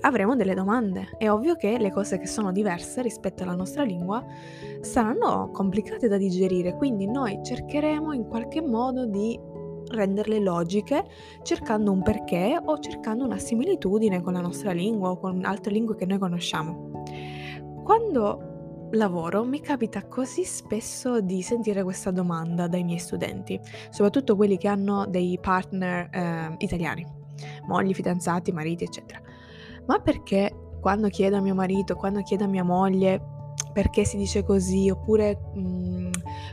avremo 0.00 0.37
delle 0.37 0.54
domande. 0.54 1.14
È 1.18 1.30
ovvio 1.30 1.54
che 1.54 1.78
le 1.78 1.90
cose 1.90 2.18
che 2.18 2.26
sono 2.26 2.52
diverse 2.52 3.02
rispetto 3.02 3.42
alla 3.42 3.54
nostra 3.54 3.82
lingua 3.82 4.25
saranno 4.80 5.50
complicate 5.52 6.08
da 6.08 6.16
digerire, 6.16 6.76
quindi 6.76 7.06
noi 7.06 7.40
cercheremo 7.42 8.12
in 8.12 8.26
qualche 8.26 8.60
modo 8.60 9.06
di 9.06 9.38
renderle 9.90 10.38
logiche 10.38 11.04
cercando 11.42 11.92
un 11.92 12.02
perché 12.02 12.60
o 12.62 12.78
cercando 12.78 13.25
una 13.25 13.38
similitudine 13.38 14.20
con 14.20 14.34
la 14.34 14.40
nostra 14.40 14.72
lingua 14.72 15.10
o 15.10 15.18
con 15.18 15.44
altre 15.44 15.72
lingue 15.72 15.96
che 15.96 16.06
noi 16.06 16.18
conosciamo. 16.18 17.04
Quando 17.84 18.88
lavoro 18.92 19.44
mi 19.44 19.60
capita 19.60 20.06
così 20.06 20.44
spesso 20.44 21.20
di 21.20 21.42
sentire 21.42 21.82
questa 21.82 22.10
domanda 22.10 22.68
dai 22.68 22.84
miei 22.84 22.98
studenti, 22.98 23.58
soprattutto 23.90 24.37
quelli 24.37 24.56
che 24.56 24.68
hanno 24.68 25.06
dei 25.06 25.38
partner 25.40 26.08
eh, 26.10 26.54
italiani, 26.58 27.06
mogli, 27.66 27.94
fidanzati, 27.94 28.52
mariti, 28.52 28.84
eccetera. 28.84 29.20
Ma 29.88 29.99
perché 30.00 30.54
quando 30.80 31.09
chiedo 31.09 31.37
a 31.37 31.40
mio 31.40 31.54
marito, 31.54 31.97
quando 31.97 32.23
chiedo 32.23 32.45
a 32.45 32.49
mia 32.49 32.64
moglie 32.64 33.37
perché 33.73 34.04
si 34.04 34.16
dice 34.16 34.45
così, 34.45 34.90
oppure 34.90 35.38
mh, 35.54 35.61
mhmm, 35.61 36.11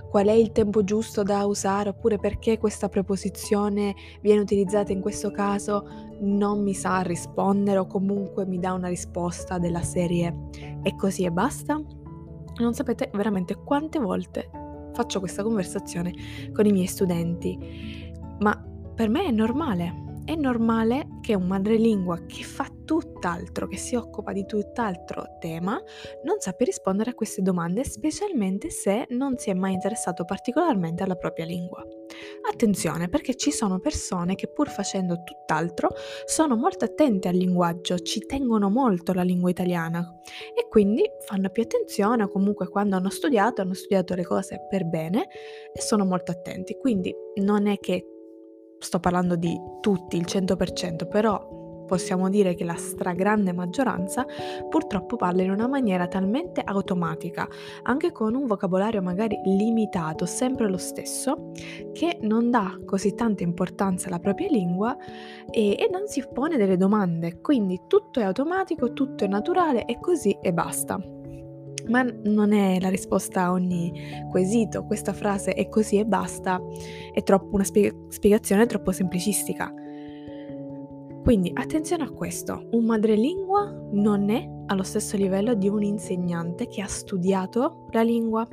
qual 0.09 0.27
è 0.27 0.31
il 0.31 0.51
tempo 0.51 0.83
giusto 0.83 1.23
da 1.23 1.45
usare, 1.45 1.89
oppure 1.89 2.17
perché 2.17 2.57
questa 2.57 2.89
preposizione 2.89 3.95
viene 4.21 4.41
utilizzata 4.41 4.91
in 4.91 5.01
questo 5.01 5.31
caso, 5.31 5.87
non 6.19 6.63
mi 6.63 6.73
sa 6.73 7.01
rispondere 7.01 7.79
o 7.79 7.87
comunque 7.87 8.45
mi 8.45 8.59
dà 8.59 8.73
una 8.73 8.87
risposta 8.87 9.57
della 9.57 9.81
serie. 9.81 10.49
È 10.81 10.95
così 10.95 11.23
e 11.23 11.31
basta. 11.31 11.81
Non 12.57 12.73
sapete 12.73 13.09
veramente 13.13 13.55
quante 13.55 13.99
volte 13.99 14.49
faccio 14.93 15.19
questa 15.19 15.43
conversazione 15.43 16.13
con 16.53 16.65
i 16.65 16.71
miei 16.71 16.87
studenti, 16.87 18.13
ma 18.39 18.55
per 18.95 19.09
me 19.09 19.25
è 19.25 19.31
normale, 19.31 20.14
è 20.25 20.35
normale 20.35 21.07
che 21.21 21.35
un 21.35 21.45
madrelingua 21.45 22.25
che 22.25 22.43
fa 22.43 22.67
tutt'altro, 22.83 23.67
che 23.67 23.77
si 23.77 23.95
occupa 23.95 24.31
di 24.33 24.45
tutt'altro 24.45 25.37
tema, 25.39 25.79
non 26.23 26.39
sappia 26.39 26.65
rispondere 26.65 27.11
a 27.11 27.13
queste 27.13 27.41
domande, 27.41 27.83
specialmente 27.83 28.69
se 28.71 29.05
non 29.09 29.37
si 29.37 29.51
è 29.51 29.53
mai 29.53 29.73
interessato 29.73 30.25
particolarmente 30.25 31.03
alla 31.03 31.15
propria 31.15 31.45
lingua. 31.45 31.83
Attenzione 32.51 33.07
perché 33.07 33.35
ci 33.35 33.51
sono 33.51 33.79
persone 33.79 34.35
che 34.35 34.47
pur 34.47 34.69
facendo 34.69 35.21
tutt'altro 35.23 35.89
sono 36.25 36.55
molto 36.55 36.85
attente 36.85 37.27
al 37.27 37.35
linguaggio, 37.35 37.99
ci 37.99 38.19
tengono 38.25 38.69
molto 38.69 39.11
alla 39.11 39.23
lingua 39.23 39.49
italiana 39.49 40.21
e 40.55 40.67
quindi 40.69 41.03
fanno 41.19 41.49
più 41.49 41.63
attenzione 41.63 42.23
o 42.23 42.29
comunque 42.29 42.67
quando 42.67 42.95
hanno 42.95 43.09
studiato 43.09 43.61
hanno 43.61 43.73
studiato 43.73 44.15
le 44.15 44.23
cose 44.23 44.65
per 44.69 44.85
bene 44.85 45.27
e 45.71 45.81
sono 45.81 46.05
molto 46.05 46.31
attenti. 46.31 46.77
Quindi 46.77 47.13
non 47.41 47.67
è 47.67 47.77
che 47.77 48.14
sto 48.85 48.99
parlando 48.99 49.35
di 49.35 49.59
tutti, 49.81 50.15
il 50.15 50.25
100%, 50.27 51.07
però 51.07 51.63
possiamo 51.87 52.29
dire 52.29 52.53
che 52.53 52.63
la 52.63 52.75
stragrande 52.75 53.51
maggioranza 53.51 54.25
purtroppo 54.69 55.15
parla 55.15 55.41
in 55.41 55.51
una 55.51 55.67
maniera 55.67 56.07
talmente 56.07 56.61
automatica, 56.63 57.47
anche 57.83 58.11
con 58.11 58.35
un 58.35 58.45
vocabolario 58.45 59.01
magari 59.01 59.39
limitato, 59.43 60.25
sempre 60.25 60.69
lo 60.69 60.77
stesso, 60.77 61.51
che 61.93 62.19
non 62.21 62.51
dà 62.51 62.79
così 62.85 63.15
tanta 63.15 63.43
importanza 63.43 64.07
alla 64.07 64.19
propria 64.19 64.49
lingua 64.49 64.95
e, 65.49 65.71
e 65.71 65.89
non 65.91 66.07
si 66.07 66.23
pone 66.31 66.57
delle 66.57 66.77
domande. 66.77 67.41
Quindi 67.41 67.81
tutto 67.87 68.19
è 68.19 68.23
automatico, 68.23 68.93
tutto 68.93 69.23
è 69.23 69.27
naturale 69.27 69.85
e 69.85 69.99
così 69.99 70.37
e 70.41 70.53
basta. 70.53 70.99
Ma 71.87 72.03
non 72.03 72.51
è 72.51 72.79
la 72.79 72.89
risposta 72.89 73.43
a 73.43 73.51
ogni 73.51 73.93
quesito, 74.29 74.83
questa 74.85 75.13
frase 75.13 75.53
è 75.53 75.69
così 75.69 75.97
e 75.97 76.05
basta, 76.05 76.61
è 77.13 77.21
troppo 77.23 77.55
una 77.55 77.63
spie- 77.63 78.05
spiegazione 78.09 78.65
troppo 78.65 78.91
semplicistica. 78.91 79.73
Quindi 81.23 81.51
attenzione 81.53 82.03
a 82.03 82.11
questo, 82.11 82.67
un 82.71 82.85
madrelingua 82.85 83.89
non 83.93 84.29
è 84.29 84.47
allo 84.67 84.83
stesso 84.83 85.17
livello 85.17 85.55
di 85.55 85.67
un 85.67 85.81
insegnante 85.81 86.67
che 86.67 86.81
ha 86.81 86.87
studiato 86.87 87.87
la 87.91 88.03
lingua 88.03 88.47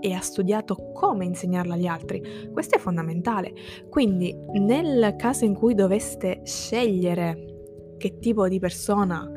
e 0.00 0.12
ha 0.12 0.20
studiato 0.20 0.92
come 0.92 1.24
insegnarla 1.24 1.74
agli 1.74 1.86
altri. 1.86 2.22
Questo 2.52 2.76
è 2.76 2.78
fondamentale. 2.78 3.52
Quindi 3.88 4.34
nel 4.54 5.14
caso 5.16 5.44
in 5.44 5.54
cui 5.54 5.74
doveste 5.74 6.40
scegliere 6.44 7.94
che 7.98 8.18
tipo 8.18 8.48
di 8.48 8.58
persona 8.58 9.28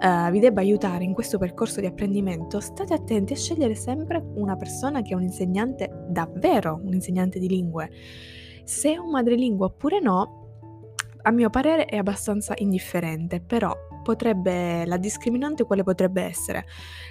uh, 0.00 0.30
vi 0.30 0.38
debba 0.38 0.60
aiutare 0.60 1.04
in 1.04 1.12
questo 1.12 1.38
percorso 1.38 1.80
di 1.80 1.86
apprendimento, 1.86 2.60
state 2.60 2.94
attenti 2.94 3.32
a 3.32 3.36
scegliere 3.36 3.74
sempre 3.74 4.22
una 4.34 4.56
persona 4.56 5.02
che 5.02 5.12
è 5.12 5.14
un 5.16 5.22
insegnante 5.22 5.90
davvero, 6.08 6.80
un 6.82 6.92
insegnante 6.92 7.38
di 7.38 7.48
lingue. 7.48 7.90
Se 8.64 8.92
è 8.92 8.96
un 8.96 9.10
madrelingua 9.10 9.66
oppure 9.66 10.00
no, 10.00 10.40
a 11.22 11.30
mio 11.30 11.50
parere 11.50 11.84
è 11.84 11.96
abbastanza 11.96 12.54
indifferente, 12.56 13.40
però 13.40 13.74
potrebbe, 14.02 14.84
la 14.86 14.96
discriminante 14.96 15.64
quale 15.64 15.82
potrebbe 15.82 16.22
essere? 16.22 16.64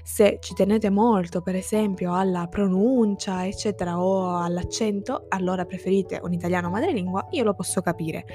Se 0.03 0.37
ci 0.41 0.53
tenete 0.53 0.89
molto, 0.89 1.41
per 1.41 1.55
esempio, 1.55 2.15
alla 2.15 2.47
pronuncia, 2.47 3.45
eccetera, 3.45 4.01
o 4.01 4.37
all'accento, 4.37 5.25
allora 5.29 5.65
preferite 5.65 6.19
un 6.23 6.33
italiano 6.33 6.69
madrelingua, 6.69 7.27
io 7.31 7.43
lo 7.43 7.53
posso 7.53 7.81
capire. 7.81 8.25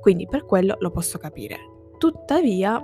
Quindi 0.00 0.26
per 0.26 0.44
quello 0.44 0.76
lo 0.78 0.90
posso 0.90 1.18
capire. 1.18 1.58
Tuttavia, 1.98 2.80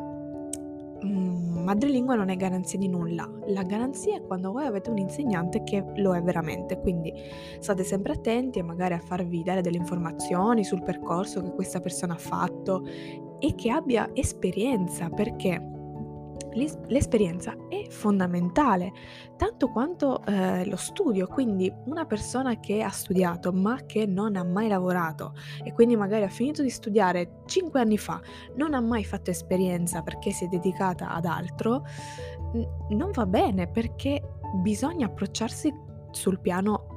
madrelingua 1.63 2.15
non 2.15 2.29
è 2.29 2.37
garanzia 2.37 2.79
di 2.79 2.89
nulla. 2.89 3.29
La 3.47 3.63
garanzia 3.63 4.17
è 4.17 4.23
quando 4.23 4.53
voi 4.53 4.67
avete 4.67 4.91
un 4.91 4.99
insegnante 4.99 5.63
che 5.63 5.85
lo 5.97 6.15
è 6.15 6.23
veramente, 6.23 6.79
quindi 6.79 7.13
state 7.59 7.85
sempre 7.85 8.13
attenti 8.13 8.59
e 8.59 8.63
magari 8.63 8.95
a 8.95 8.99
farvi 8.99 9.43
dare 9.43 9.63
delle 9.63 9.79
informazioni 9.79 10.65
sul 10.65 10.83
percorso 10.83 11.43
che 11.43 11.53
questa 11.53 11.81
persona 11.81 12.15
ha 12.15 12.19
fatto 12.19 12.85
e 13.39 13.55
che 13.55 13.71
abbia 13.71 14.11
esperienza, 14.13 15.09
perché 15.09 15.72
l'esperienza 16.55 17.55
è 17.69 17.89
fondamentale, 17.89 18.93
tanto 19.37 19.69
quanto 19.69 20.25
eh, 20.25 20.67
lo 20.67 20.77
studio, 20.77 21.27
quindi 21.27 21.73
una 21.87 22.05
persona 22.05 22.61
che 22.61 22.83
ha 22.83 22.91
studiato 22.91 23.53
ma 23.53 23.85
che 23.87 24.07
non 24.07 24.37
ha 24.37 24.45
mai 24.45 24.69
lavorato 24.69 25.35
e 25.65 25.73
quindi 25.73 25.97
magari 25.97 26.25
ha 26.25 26.29
finito 26.29 26.63
di 26.63 26.71
studiare 26.71 27.43
5 27.47 27.81
anni 27.81 27.99
fa, 27.99 28.21
non 28.57 28.75
ha 28.75 28.81
mai 28.81 29.05
fatto 29.05 29.31
esperienza 29.31 30.03
perché 30.03 30.31
si 30.31 30.45
è 30.45 30.49
dedicata 30.49 31.11
ad 31.11 31.25
altro, 31.25 31.85
n- 32.55 32.67
non 32.91 33.11
va 33.13 33.27
bene 33.27 33.69
perché 33.69 34.21
bisogna 34.61 35.07
approcciarsi 35.07 35.73
sul 36.11 36.41
piano 36.41 36.92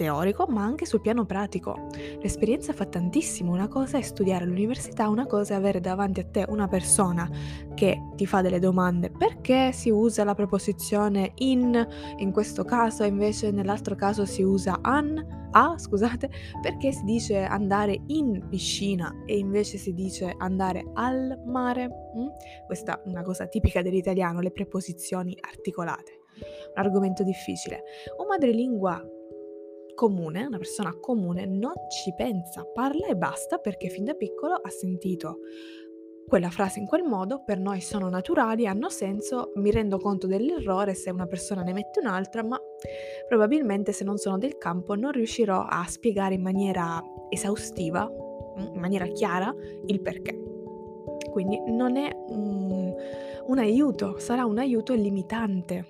teorico 0.00 0.46
ma 0.48 0.62
anche 0.62 0.86
sul 0.86 1.02
piano 1.02 1.26
pratico. 1.26 1.88
L'esperienza 2.22 2.72
fa 2.72 2.86
tantissimo, 2.86 3.52
una 3.52 3.68
cosa 3.68 3.98
è 3.98 4.00
studiare 4.00 4.44
all'università, 4.44 5.10
una 5.10 5.26
cosa 5.26 5.52
è 5.52 5.56
avere 5.58 5.78
davanti 5.80 6.20
a 6.20 6.24
te 6.24 6.46
una 6.48 6.68
persona 6.68 7.28
che 7.74 8.00
ti 8.14 8.24
fa 8.24 8.40
delle 8.40 8.60
domande 8.60 9.10
perché 9.10 9.72
si 9.72 9.90
usa 9.90 10.24
la 10.24 10.34
preposizione 10.34 11.32
in 11.36 11.86
in 12.16 12.32
questo 12.32 12.64
caso 12.64 13.04
invece 13.04 13.50
nell'altro 13.50 13.94
caso 13.94 14.24
si 14.24 14.42
usa 14.42 14.78
an 14.80 15.38
a, 15.52 15.76
scusate, 15.76 16.30
perché 16.62 16.92
si 16.92 17.02
dice 17.02 17.42
andare 17.42 18.00
in 18.06 18.46
piscina 18.48 19.24
e 19.26 19.36
invece 19.36 19.78
si 19.78 19.92
dice 19.94 20.32
andare 20.38 20.84
al 20.94 21.42
mare? 21.44 21.88
Mm? 21.88 22.28
Questa 22.66 23.02
è 23.02 23.08
una 23.08 23.22
cosa 23.22 23.48
tipica 23.48 23.82
dell'italiano, 23.82 24.38
le 24.38 24.52
preposizioni 24.52 25.36
articolate. 25.40 26.20
Un 26.72 26.80
argomento 26.80 27.24
difficile. 27.24 27.82
Un 28.16 28.28
madrelingua 28.28 29.04
comune, 30.00 30.46
una 30.46 30.56
persona 30.56 30.96
comune, 30.98 31.44
non 31.44 31.74
ci 31.90 32.14
pensa, 32.14 32.64
parla 32.64 33.08
e 33.08 33.16
basta 33.16 33.58
perché 33.58 33.90
fin 33.90 34.04
da 34.04 34.14
piccolo 34.14 34.54
ha 34.54 34.70
sentito 34.70 35.40
quella 36.26 36.48
frase 36.48 36.78
in 36.78 36.86
quel 36.86 37.02
modo, 37.02 37.42
per 37.44 37.58
noi 37.58 37.82
sono 37.82 38.08
naturali, 38.08 38.66
hanno 38.66 38.88
senso, 38.88 39.52
mi 39.56 39.70
rendo 39.70 39.98
conto 39.98 40.26
dell'errore 40.26 40.94
se 40.94 41.10
una 41.10 41.26
persona 41.26 41.60
ne 41.60 41.74
mette 41.74 42.00
un'altra, 42.00 42.42
ma 42.42 42.58
probabilmente 43.28 43.92
se 43.92 44.04
non 44.04 44.16
sono 44.16 44.38
del 44.38 44.56
campo 44.56 44.94
non 44.94 45.12
riuscirò 45.12 45.66
a 45.68 45.84
spiegare 45.86 46.36
in 46.36 46.42
maniera 46.42 47.02
esaustiva, 47.28 48.08
mm, 48.08 48.74
in 48.74 48.80
maniera 48.80 49.06
chiara, 49.08 49.54
il 49.84 50.00
perché. 50.00 50.40
Quindi 51.30 51.60
non 51.66 51.96
è 51.96 52.10
un, 52.28 52.94
un 53.48 53.58
aiuto, 53.58 54.18
sarà 54.18 54.46
un 54.46 54.56
aiuto 54.56 54.94
limitante. 54.94 55.88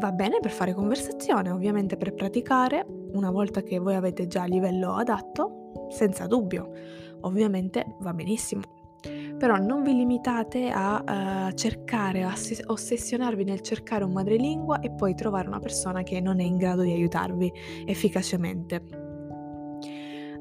Va 0.00 0.12
bene 0.12 0.38
per 0.40 0.52
fare 0.52 0.74
conversazione, 0.74 1.50
ovviamente 1.50 1.96
per 1.96 2.14
praticare, 2.14 2.86
una 3.12 3.32
volta 3.32 3.62
che 3.62 3.80
voi 3.80 3.96
avete 3.96 4.28
già 4.28 4.44
il 4.44 4.52
livello 4.52 4.94
adatto, 4.94 5.88
senza 5.90 6.26
dubbio, 6.26 6.70
ovviamente 7.22 7.96
va 7.98 8.12
benissimo. 8.12 8.62
Però 9.36 9.56
non 9.56 9.82
vi 9.82 9.94
limitate 9.94 10.70
a 10.70 11.48
uh, 11.48 11.52
cercare, 11.52 12.22
a 12.22 12.32
ossessionarvi 12.66 13.42
nel 13.42 13.60
cercare 13.60 14.04
un 14.04 14.12
madrelingua 14.12 14.78
e 14.80 14.92
poi 14.92 15.14
trovare 15.14 15.48
una 15.48 15.60
persona 15.60 16.02
che 16.04 16.20
non 16.20 16.38
è 16.38 16.44
in 16.44 16.56
grado 16.56 16.82
di 16.82 16.92
aiutarvi 16.92 17.52
efficacemente. 17.84 18.82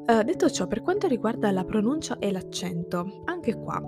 Uh, 0.07 0.23
detto 0.23 0.49
ciò, 0.51 0.67
per 0.67 0.81
quanto 0.81 1.07
riguarda 1.07 1.51
la 1.51 1.63
pronuncia 1.63 2.17
e 2.19 2.31
l'accento, 2.31 3.23
anche 3.25 3.55
qua 3.55 3.81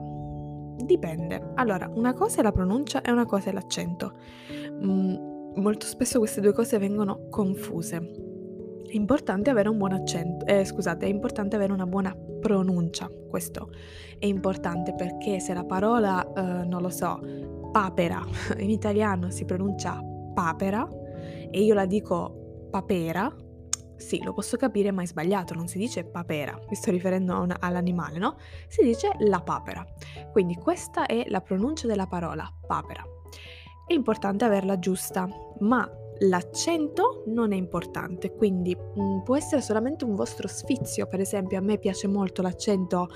dipende. 0.84 1.52
Allora, 1.56 1.92
una 1.94 2.14
cosa 2.14 2.40
è 2.40 2.44
la 2.44 2.52
pronuncia 2.52 3.02
e 3.02 3.12
una 3.12 3.26
cosa 3.26 3.50
è 3.50 3.54
l'accento. 3.54 4.14
Mm, 4.84 5.38
molto 5.56 5.86
spesso 5.86 6.20
queste 6.20 6.42
due 6.42 6.54
cose 6.54 6.78
vengono 6.78 7.28
confuse. 7.30 7.98
È 8.88 8.96
importante 8.96 9.50
avere 9.50 9.70
un 9.70 9.78
buon 9.78 9.94
accento, 9.94 10.46
eh, 10.46 10.66
scusate, 10.66 11.06
è 11.06 11.10
importante 11.10 11.56
avere 11.56 11.74
una 11.74 11.86
buona 11.86 12.16
pronuncia. 12.40 13.10
Questo 13.30 13.70
è 14.18 14.26
importante 14.26 14.96
perché 14.96 15.40
se 15.40 15.54
la 15.54 15.64
parola, 15.64 16.26
eh, 16.34 16.66
non 16.66 16.82
lo 16.82 16.90
so, 16.90 17.20
papera 17.72 18.26
in 18.58 18.70
italiano 18.70 19.30
si 19.30 19.46
pronuncia 19.46 20.02
papera 20.34 20.88
e 21.52 21.62
io 21.62 21.74
la 21.74 21.86
dico 21.86 22.68
papera, 22.72 23.34
sì, 23.96 24.24
lo 24.24 24.34
posso 24.34 24.56
capire, 24.56 24.92
ma 24.92 25.02
è 25.02 25.06
sbagliato, 25.06 25.54
non 25.54 25.68
si 25.68 25.78
dice 25.78 26.06
papera, 26.06 26.58
mi 26.70 26.76
sto 26.76 26.90
riferendo 26.90 27.38
una, 27.40 27.58
all'animale, 27.60 28.18
no? 28.18 28.38
Si 28.68 28.82
dice 28.82 29.10
la 29.20 29.42
papera. 29.42 29.86
Quindi 30.32 30.56
questa 30.56 31.06
è 31.06 31.26
la 31.28 31.42
pronuncia 31.42 31.86
della 31.86 32.08
parola 32.08 32.50
papera. 32.66 33.04
È 33.90 33.94
importante 33.96 34.46
averla 34.46 34.78
giusta, 34.78 35.28
ma 35.62 35.92
l'accento 36.20 37.24
non 37.26 37.54
è 37.54 37.56
importante, 37.56 38.36
quindi 38.36 38.76
mh, 38.76 39.02
mm, 39.02 39.20
può 39.22 39.36
essere 39.36 39.62
solamente 39.62 40.06
un 40.06 40.14
vostro 40.14 40.48
sfizio, 40.48 41.08
per 41.08 41.20
esempio 41.22 41.58
a 41.58 41.62
me 41.62 41.80
piace 41.80 42.06
molto 42.08 42.44
l'accento 42.44 43.08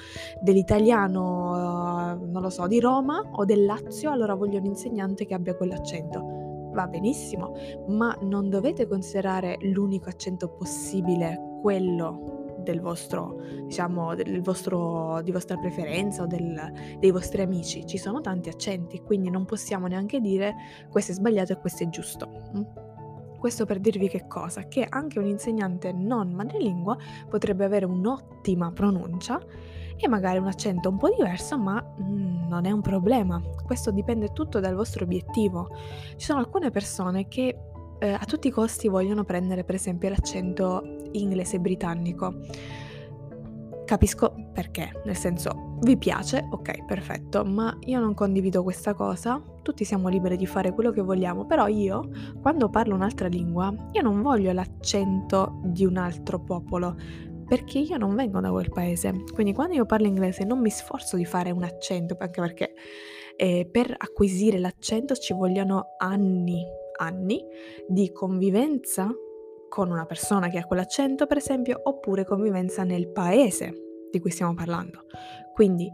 dell'italiano, 0.41 1.51
uh, 1.51 2.27
non 2.27 2.41
lo 2.41 2.49
so, 2.49 2.65
di 2.65 2.79
Roma 2.79 3.21
o 3.33 3.45
del 3.45 3.65
Lazio, 3.65 4.09
allora 4.09 4.33
voglio 4.33 4.57
un 4.57 4.65
insegnante 4.65 5.27
che 5.27 5.35
abbia 5.35 5.55
quell'accento. 5.55 6.71
Va 6.73 6.87
benissimo, 6.87 7.53
ma 7.89 8.17
non 8.21 8.49
dovete 8.49 8.87
considerare 8.87 9.57
l'unico 9.61 10.09
accento 10.09 10.49
possibile 10.49 11.59
quello 11.61 12.42
del 12.63 12.81
vostro, 12.81 13.39
diciamo, 13.65 14.15
del 14.15 14.41
vostro, 14.41 15.21
di 15.21 15.31
vostra 15.31 15.57
preferenza 15.57 16.23
o 16.23 16.25
del, 16.25 16.97
dei 16.99 17.11
vostri 17.11 17.41
amici. 17.41 17.85
Ci 17.85 17.97
sono 17.97 18.21
tanti 18.21 18.49
accenti, 18.49 19.01
quindi 19.01 19.29
non 19.29 19.45
possiamo 19.45 19.87
neanche 19.87 20.19
dire 20.19 20.55
questo 20.89 21.11
è 21.11 21.15
sbagliato 21.15 21.53
e 21.53 21.57
questo 21.57 21.83
è 21.83 21.89
giusto. 21.89 22.29
Mm? 22.57 22.61
Questo 23.37 23.65
per 23.65 23.79
dirvi 23.79 24.07
che 24.07 24.25
cosa? 24.27 24.69
Che 24.69 24.85
anche 24.87 25.19
un 25.19 25.25
insegnante 25.25 25.91
non 25.91 26.31
madrelingua 26.31 26.97
potrebbe 27.29 27.65
avere 27.65 27.85
un'ottima 27.85 28.71
pronuncia 28.71 29.41
e 29.97 30.07
magari 30.07 30.37
un 30.37 30.47
accento 30.47 30.89
un 30.89 30.97
po' 30.97 31.09
diverso, 31.09 31.57
ma 31.57 31.83
mm, 32.01 32.47
non 32.47 32.65
è 32.65 32.71
un 32.71 32.81
problema. 32.81 33.41
Questo 33.65 33.91
dipende 33.91 34.31
tutto 34.31 34.59
dal 34.59 34.75
vostro 34.75 35.03
obiettivo. 35.03 35.69
Ci 36.15 36.25
sono 36.25 36.39
alcune 36.39 36.69
persone 36.71 37.27
che 37.27 37.72
eh, 38.03 38.11
a 38.11 38.25
tutti 38.25 38.49
i 38.49 38.51
costi 38.51 38.89
vogliono 38.89 39.23
prendere 39.23 39.63
per 39.63 39.75
esempio 39.75 40.09
l'accento 40.09 41.07
inglese 41.13 41.59
britannico. 41.59 42.35
Capisco 43.85 44.33
perché, 44.53 45.01
nel 45.05 45.15
senso, 45.15 45.77
vi 45.81 45.97
piace, 45.97 46.47
ok, 46.49 46.85
perfetto, 46.85 47.45
ma 47.45 47.77
io 47.85 47.99
non 47.99 48.13
condivido 48.13 48.63
questa 48.63 48.93
cosa, 48.93 49.41
tutti 49.61 49.85
siamo 49.85 50.09
liberi 50.09 50.35
di 50.35 50.45
fare 50.45 50.73
quello 50.73 50.91
che 50.91 51.01
vogliamo, 51.01 51.45
però 51.45 51.67
io, 51.67 52.09
quando 52.41 52.69
parlo 52.69 52.95
un'altra 52.95 53.27
lingua, 53.27 53.73
io 53.91 54.01
non 54.01 54.21
voglio 54.21 54.51
l'accento 54.51 55.59
di 55.63 55.85
un 55.85 55.97
altro 55.97 56.39
popolo, 56.41 56.95
perché 57.45 57.79
io 57.79 57.97
non 57.97 58.15
vengo 58.15 58.39
da 58.39 58.51
quel 58.51 58.69
paese, 58.69 59.23
quindi 59.33 59.53
quando 59.53 59.75
io 59.75 59.85
parlo 59.85 60.07
inglese 60.07 60.43
non 60.43 60.59
mi 60.59 60.69
sforzo 60.69 61.15
di 61.15 61.25
fare 61.25 61.51
un 61.51 61.63
accento, 61.63 62.15
anche 62.17 62.41
perché 62.41 62.73
eh, 63.35 63.67
per 63.69 63.93
acquisire 63.97 64.59
l'accento 64.59 65.13
ci 65.15 65.33
vogliono 65.33 65.95
anni, 65.97 66.65
anni 66.97 67.43
di 67.87 68.11
convivenza 68.11 69.09
con 69.69 69.89
una 69.89 70.05
persona 70.05 70.49
che 70.49 70.59
ha 70.59 70.65
quell'accento, 70.65 71.25
per 71.25 71.37
esempio, 71.37 71.79
oppure 71.83 72.25
convivenza 72.25 72.83
nel 72.83 73.09
paese 73.09 73.73
di 74.11 74.19
cui 74.19 74.29
stiamo 74.29 74.53
parlando. 74.53 75.05
Quindi 75.53 75.91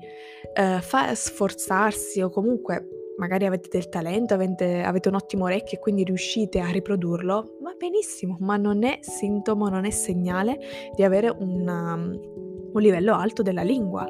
eh, 0.54 0.80
fa 0.82 1.16
sforzarsi 1.16 2.22
o 2.22 2.30
comunque 2.30 3.14
magari 3.18 3.46
avete 3.46 3.68
del 3.70 3.90
talento, 3.90 4.34
avete, 4.34 4.82
avete, 4.82 5.10
un 5.10 5.16
ottimo 5.16 5.46
orecchio 5.46 5.78
e 5.78 5.82
quindi 5.82 6.04
riuscite 6.04 6.60
a 6.60 6.70
riprodurlo, 6.70 7.58
va 7.62 7.74
benissimo, 7.78 8.38
ma 8.40 8.58
non 8.58 8.84
è 8.84 9.00
sintomo, 9.02 9.68
non 9.68 9.86
è 9.86 9.90
segnale 9.90 10.58
di 10.96 11.04
avere 11.04 11.30
una, 11.30 11.94
un 11.94 12.82
livello 12.82 13.14
alto 13.14 13.42
della 13.42 13.62
lingua, 13.62 14.08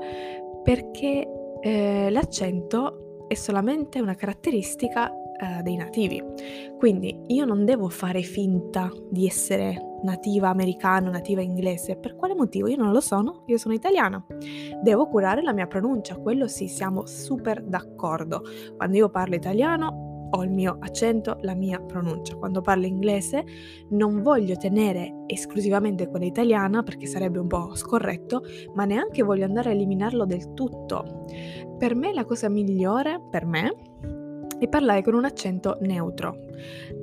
perché 0.64 1.28
eh, 1.62 2.10
l'accento 2.10 3.26
è 3.28 3.34
solamente 3.34 4.00
una 4.00 4.16
caratteristica 4.16 5.12
eh, 5.40 5.62
dei 5.62 5.76
nativi. 5.76 6.22
Quindi 6.78 7.22
io 7.28 7.46
non 7.46 7.66
devo 7.66 7.90
fare 7.90 8.22
finta 8.22 8.92
di 9.10 9.26
essere 9.26 9.98
nativa 10.04 10.50
americana, 10.50 11.10
nativa 11.10 11.42
inglese. 11.42 11.98
Per 11.98 12.16
quale 12.16 12.36
motivo? 12.36 12.68
Io 12.68 12.78
non 12.78 12.92
lo 12.92 13.02
sono, 13.02 13.44
io 13.48 13.58
sono 13.58 13.74
italiana. 13.74 14.24
Devo 14.82 15.08
curare 15.08 15.42
la 15.42 15.54
mia 15.54 15.68
pronuncia, 15.68 16.18
quello 16.18 16.48
sì, 16.48 16.68
siamo 16.68 17.06
super 17.06 17.64
d'accordo. 17.64 18.44
Quando 18.76 18.98
io 18.98 19.10
parlo 19.10 19.36
italiano 19.36 20.08
ho 20.32 20.44
il 20.44 20.52
mio 20.52 20.78
accento, 20.80 21.38
la 21.42 21.56
mia 21.56 21.80
pronuncia. 21.80 22.36
Quando 22.36 22.62
parlo 22.62 22.86
inglese 22.86 23.44
non 23.90 24.22
voglio 24.22 24.56
tenere 24.58 25.24
esclusivamente 25.26 26.08
quella 26.08 26.26
italiana 26.26 26.84
perché 26.84 27.08
sarebbe 27.08 27.40
un 27.40 27.48
po' 27.48 27.76
scorretto, 27.76 28.44
ma 28.76 28.86
neanche 28.86 29.24
voglio 29.24 29.46
andare 29.46 29.70
a 29.70 29.74
eliminarlo 29.74 30.26
del 30.26 30.54
tutto. 30.54 31.26
Per 31.78 31.96
me 31.96 32.14
la 32.14 32.26
cosa 32.26 32.50
migliore, 32.50 33.22
per 33.30 33.46
me, 33.46 33.74
e 34.60 34.68
parlare 34.68 35.02
con 35.02 35.14
un 35.14 35.26
accento 35.26 35.78
neutro. 35.82 36.46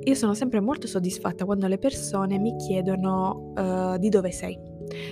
Io 0.03 0.13
sono 0.15 0.33
sempre 0.33 0.59
molto 0.59 0.87
soddisfatta 0.87 1.45
quando 1.45 1.67
le 1.67 1.77
persone 1.77 2.37
mi 2.37 2.55
chiedono 2.55 3.53
uh, 3.55 3.97
di 3.97 4.09
dove 4.09 4.31
sei. 4.31 4.57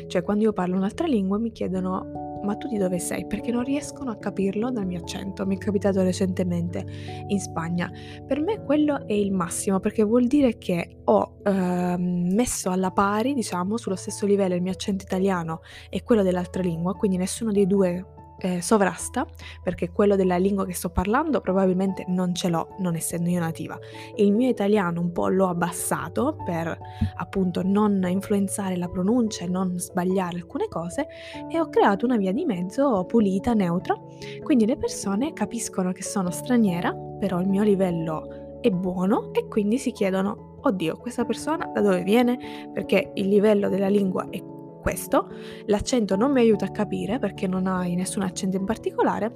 Cioè 0.08 0.22
quando 0.22 0.44
io 0.44 0.54
parlo 0.54 0.78
un'altra 0.78 1.08
lingua 1.08 1.38
mi 1.38 1.52
chiedono 1.52 2.24
ma 2.46 2.56
tu 2.56 2.68
di 2.68 2.78
dove 2.78 3.00
sei? 3.00 3.26
Perché 3.26 3.52
non 3.52 3.64
riescono 3.64 4.12
a 4.12 4.18
capirlo 4.18 4.70
dal 4.70 4.86
mio 4.86 5.00
accento. 5.00 5.46
Mi 5.46 5.56
è 5.56 5.60
capitato 5.60 6.02
recentemente 6.04 6.86
in 7.28 7.40
Spagna. 7.40 7.92
Per 8.26 8.40
me 8.40 8.64
quello 8.64 9.06
è 9.08 9.14
il 9.14 9.32
massimo 9.32 9.80
perché 9.80 10.04
vuol 10.04 10.28
dire 10.28 10.58
che 10.58 10.98
ho 11.06 11.38
eh, 11.44 11.96
messo 11.98 12.70
alla 12.70 12.92
pari, 12.92 13.34
diciamo, 13.34 13.78
sullo 13.78 13.96
stesso 13.96 14.26
livello 14.26 14.54
il 14.54 14.62
mio 14.62 14.72
accento 14.72 15.04
italiano 15.04 15.62
e 15.90 16.04
quello 16.04 16.22
dell'altra 16.22 16.62
lingua, 16.62 16.94
quindi 16.94 17.18
nessuno 17.18 17.52
dei 17.52 17.66
due 17.66 18.14
eh, 18.40 18.62
sovrasta, 18.62 19.26
perché 19.64 19.92
quello 19.92 20.16
della 20.16 20.38
lingua 20.38 20.66
che 20.66 20.74
sto 20.74 20.90
parlando 20.90 21.42
probabilmente 21.42 22.06
non 22.08 22.34
ce 22.34 22.50
l'ho, 22.50 22.76
non 22.80 22.96
essendo 22.96 23.30
io 23.30 23.40
nativa. 23.40 23.78
Il 24.16 24.34
mio 24.34 24.50
italiano 24.50 25.00
un 25.00 25.12
po' 25.12 25.28
l'ho 25.28 25.48
abbassato 25.48 26.38
per 26.46 26.78
appunto 27.16 27.62
non 27.64 28.06
influenzare 28.08 28.76
la 28.76 28.88
pronuncia 28.88 29.46
e 29.46 29.48
non 29.48 29.78
sbagliare 29.80 30.38
alcune 30.38 30.68
cose 30.68 31.08
e 31.50 31.60
ho 31.60 31.70
creato 31.70 32.06
una 32.06 32.18
via 32.18 32.32
di 32.32 32.46
mezzo 32.46 33.06
pulita, 33.06 33.54
neutra, 33.54 33.98
quindi 34.44 34.66
le 34.66 34.78
persone 34.78 35.34
capiscono 35.34 35.92
che 35.92 36.04
sono 36.04 36.30
straniera, 36.32 36.94
però 37.20 37.40
il 37.40 37.48
mio 37.48 37.64
livello 37.64 38.60
è 38.62 38.70
buono 38.72 39.32
e 39.34 39.48
quindi 39.48 39.78
si 39.78 39.92
chiedono, 39.92 40.58
oddio, 40.62 40.98
questa 40.98 41.24
persona 41.24 41.68
da 41.68 41.82
dove 41.82 42.02
viene? 42.04 42.70
Perché 42.74 43.12
il 43.14 43.28
livello 43.28 43.70
della 43.70 43.90
lingua 43.90 44.28
è 44.30 44.42
questo, 44.86 45.30
l'accento 45.66 46.16
non 46.16 46.32
mi 46.32 46.42
aiuta 46.42 46.66
a 46.66 46.70
capire 46.70 47.18
perché 47.18 47.48
non 47.48 47.66
hai 47.66 47.96
nessun 47.96 48.22
accento 48.22 48.56
in 48.56 48.66
particolare 48.66 49.36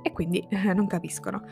e 0.00 0.12
quindi 0.12 0.46
eh, 0.48 0.72
non 0.72 0.86
capiscono. 0.86 1.42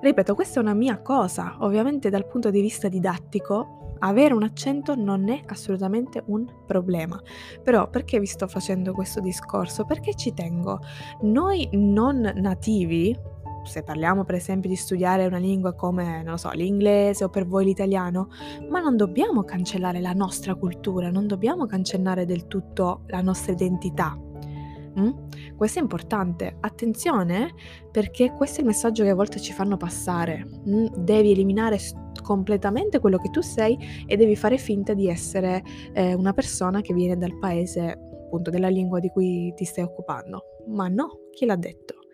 Ripeto, 0.00 0.36
questa 0.36 0.60
è 0.60 0.62
una 0.62 0.72
mia 0.72 1.02
cosa, 1.02 1.56
ovviamente 1.58 2.08
dal 2.08 2.24
punto 2.24 2.50
di 2.50 2.60
vista 2.60 2.86
didattico 2.86 3.96
avere 3.98 4.32
un 4.32 4.44
accento 4.44 4.94
non 4.94 5.28
è 5.28 5.42
assolutamente 5.46 6.22
un 6.26 6.46
problema. 6.64 7.20
Però 7.64 7.90
perché 7.90 8.20
vi 8.20 8.26
sto 8.26 8.46
facendo 8.46 8.92
questo 8.92 9.18
discorso? 9.18 9.84
Perché 9.84 10.14
ci 10.14 10.32
tengo. 10.32 10.78
Noi 11.22 11.68
non 11.72 12.30
nativi, 12.36 13.18
se 13.66 13.82
parliamo 13.82 14.24
per 14.24 14.36
esempio 14.36 14.68
di 14.68 14.76
studiare 14.76 15.26
una 15.26 15.38
lingua 15.38 15.74
come, 15.74 16.22
non 16.22 16.38
so, 16.38 16.50
l'inglese 16.50 17.24
o 17.24 17.28
per 17.28 17.46
voi 17.46 17.64
l'italiano, 17.64 18.28
ma 18.68 18.80
non 18.80 18.96
dobbiamo 18.96 19.42
cancellare 19.44 20.00
la 20.00 20.12
nostra 20.12 20.54
cultura, 20.54 21.10
non 21.10 21.26
dobbiamo 21.26 21.66
cancellare 21.66 22.24
del 22.24 22.46
tutto 22.46 23.02
la 23.06 23.20
nostra 23.20 23.52
identità. 23.52 24.18
Mm? 24.98 25.10
Questo 25.56 25.78
è 25.78 25.82
importante. 25.82 26.56
Attenzione 26.60 27.52
perché 27.90 28.32
questo 28.32 28.58
è 28.58 28.60
il 28.60 28.66
messaggio 28.66 29.02
che 29.02 29.10
a 29.10 29.14
volte 29.14 29.40
ci 29.40 29.52
fanno 29.52 29.76
passare. 29.76 30.46
Mm? 30.68 30.86
Devi 30.96 31.32
eliminare 31.32 31.78
completamente 32.22 32.98
quello 32.98 33.18
che 33.18 33.30
tu 33.30 33.40
sei 33.40 33.78
e 34.06 34.16
devi 34.16 34.36
fare 34.36 34.58
finta 34.58 34.94
di 34.94 35.08
essere 35.08 35.62
eh, 35.92 36.14
una 36.14 36.32
persona 36.32 36.80
che 36.80 36.94
viene 36.94 37.16
dal 37.16 37.38
paese 37.38 37.98
appunto 38.26 38.50
della 38.50 38.68
lingua 38.68 38.98
di 38.98 39.08
cui 39.10 39.52
ti 39.54 39.64
stai 39.64 39.84
occupando. 39.84 40.42
Ma 40.68 40.88
no, 40.88 41.28
chi 41.30 41.46
l'ha 41.46 41.56
detto? 41.56 42.05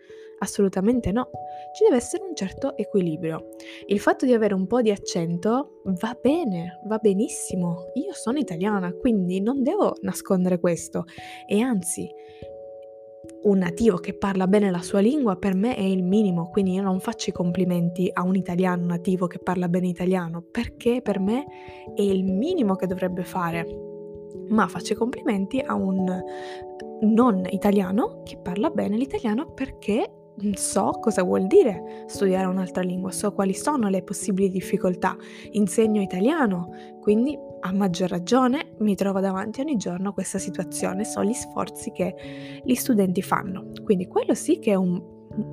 Assolutamente 0.43 1.13
no, 1.13 1.29
ci 1.73 1.85
deve 1.85 1.95
essere 1.95 2.25
un 2.25 2.35
certo 2.35 2.75
equilibrio. 2.75 3.51
Il 3.87 4.01
fatto 4.01 4.25
di 4.25 4.33
avere 4.33 4.53
un 4.53 4.67
po' 4.67 4.81
di 4.81 4.91
accento 4.91 5.81
va 5.85 6.17
bene, 6.21 6.81
va 6.85 6.97
benissimo. 6.97 7.91
Io 7.93 8.11
sono 8.11 8.39
italiana, 8.39 8.91
quindi 8.91 9.39
non 9.39 9.63
devo 9.63 9.95
nascondere 10.01 10.59
questo. 10.59 11.05
E 11.47 11.61
anzi, 11.61 12.09
un 13.43 13.57
nativo 13.57 13.99
che 13.99 14.17
parla 14.17 14.45
bene 14.47 14.69
la 14.69 14.81
sua 14.81 14.99
lingua 14.99 15.37
per 15.37 15.55
me 15.55 15.75
è 15.75 15.81
il 15.81 16.03
minimo, 16.03 16.49
quindi 16.49 16.73
io 16.73 16.81
non 16.81 16.99
faccio 16.99 17.29
i 17.29 17.33
complimenti 17.33 18.09
a 18.11 18.23
un 18.23 18.35
italiano 18.35 18.85
nativo 18.85 19.27
che 19.27 19.39
parla 19.39 19.69
bene 19.69 19.87
italiano, 19.87 20.43
perché 20.51 21.01
per 21.01 21.21
me 21.21 21.45
è 21.95 22.01
il 22.01 22.25
minimo 22.25 22.75
che 22.75 22.85
dovrebbe 22.85 23.23
fare. 23.23 23.65
Ma 24.49 24.67
faccio 24.67 24.91
i 24.91 24.97
complimenti 24.97 25.61
a 25.61 25.73
un 25.73 26.21
non 27.03 27.45
italiano 27.49 28.23
che 28.23 28.37
parla 28.37 28.69
bene 28.69 28.97
l'italiano 28.97 29.53
perché 29.53 30.22
so 30.53 30.97
cosa 30.99 31.23
vuol 31.23 31.47
dire 31.47 32.05
studiare 32.07 32.47
un'altra 32.47 32.81
lingua, 32.81 33.11
so 33.11 33.33
quali 33.33 33.53
sono 33.53 33.89
le 33.89 34.03
possibili 34.03 34.49
difficoltà. 34.49 35.15
Insegno 35.51 36.01
italiano, 36.01 36.69
quindi 37.01 37.37
a 37.61 37.71
maggior 37.71 38.09
ragione 38.09 38.75
mi 38.79 38.95
trovo 38.95 39.19
davanti 39.19 39.61
ogni 39.61 39.77
giorno 39.77 40.09
a 40.09 40.13
questa 40.13 40.37
situazione, 40.37 41.05
so 41.05 41.23
gli 41.23 41.33
sforzi 41.33 41.91
che 41.91 42.61
gli 42.63 42.75
studenti 42.75 43.21
fanno. 43.21 43.71
Quindi 43.83 44.07
quello 44.07 44.33
sì 44.33 44.59
che 44.59 44.71
è 44.71 44.75
un, 44.75 45.01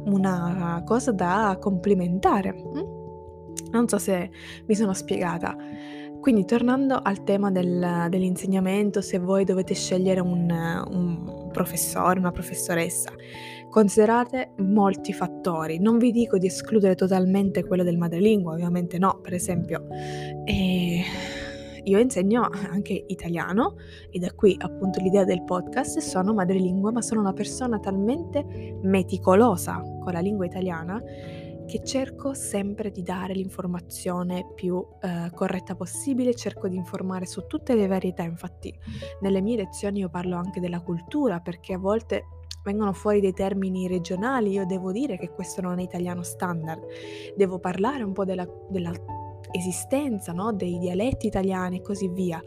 una 0.07 0.83
cosa 0.85 1.13
da 1.13 1.57
complimentare. 1.61 2.53
Mm? 2.55 2.99
Non 3.71 3.89
so 3.89 3.99
se 3.99 4.31
mi 4.67 4.75
sono 4.75 4.93
spiegata. 4.93 5.57
Quindi 6.21 6.45
tornando 6.45 7.01
al 7.03 7.23
tema 7.23 7.51
del, 7.51 8.07
dell'insegnamento, 8.11 9.01
se 9.01 9.19
voi 9.19 9.45
dovete 9.45 9.73
scegliere 9.75 10.21
un, 10.21 10.51
un 10.91 11.49
professore, 11.51 12.19
una 12.19 12.31
professoressa. 12.31 13.11
Considerate 13.71 14.55
molti 14.59 15.13
fattori, 15.13 15.79
non 15.79 15.99
vi 15.99 16.11
dico 16.11 16.39
di 16.39 16.49
escludere 16.49 16.97
totalmente 16.97 17.65
quello 17.65 17.85
del 17.85 17.99
madrelingua, 17.99 18.53
ovviamente 18.53 18.99
no, 18.99 19.21
per 19.23 19.33
esempio 19.33 19.87
eh, 20.45 21.03
io 21.85 21.99
insegno 22.01 22.49
anche 22.69 23.05
italiano 23.07 23.77
e 24.11 24.19
da 24.19 24.33
qui 24.33 24.57
appunto 24.59 25.01
l'idea 25.01 25.23
del 25.23 25.45
podcast, 25.45 26.01
sono 26.01 26.35
madrelingua 26.35 26.91
ma 26.91 27.01
sono 27.01 27.21
una 27.21 27.33
persona 27.33 27.79
talmente 27.79 28.45
meticolosa 28.83 29.81
con 29.81 30.13
la 30.13 30.21
lingua 30.21 30.47
italiana 30.47 31.01
che 31.65 31.85
cerco 31.85 32.35
sempre 32.35 32.91
di 32.91 33.05
dare 33.05 33.35
l'informazione 33.35 34.51
più 34.57 34.85
eh, 35.01 35.31
corretta 35.33 35.77
possibile, 35.77 36.35
cerco 36.35 36.67
di 36.67 36.75
informare 36.75 37.25
su 37.25 37.47
tutte 37.47 37.77
le 37.77 37.87
varietà, 37.87 38.25
infatti 38.25 38.77
nelle 39.21 39.41
mie 39.41 39.59
lezioni 39.59 40.01
io 40.01 40.09
parlo 40.09 40.35
anche 40.35 40.59
della 40.59 40.81
cultura 40.81 41.39
perché 41.39 41.75
a 41.75 41.79
volte 41.79 42.25
vengono 42.63 42.93
fuori 42.93 43.21
dei 43.21 43.33
termini 43.33 43.89
regionali, 43.89 44.51
io 44.51 44.67
devo 44.67 44.93
dire 44.93 45.17
che 45.17 45.31
questo 45.31 45.61
non 45.61 45.79
è 45.79 45.83
italiano 45.83 46.23
standard, 46.23 46.83
devo 47.37 47.59
parlare 47.59 48.03
un 48.03 48.13
po' 48.13 48.25
della, 48.25 48.47
della 48.69 48.93
esistenza 49.53 50.33
no? 50.33 50.53
dei 50.53 50.79
dialetti 50.79 51.27
italiani 51.27 51.79
e 51.79 51.83
così 51.83 52.09
via. 52.09 52.43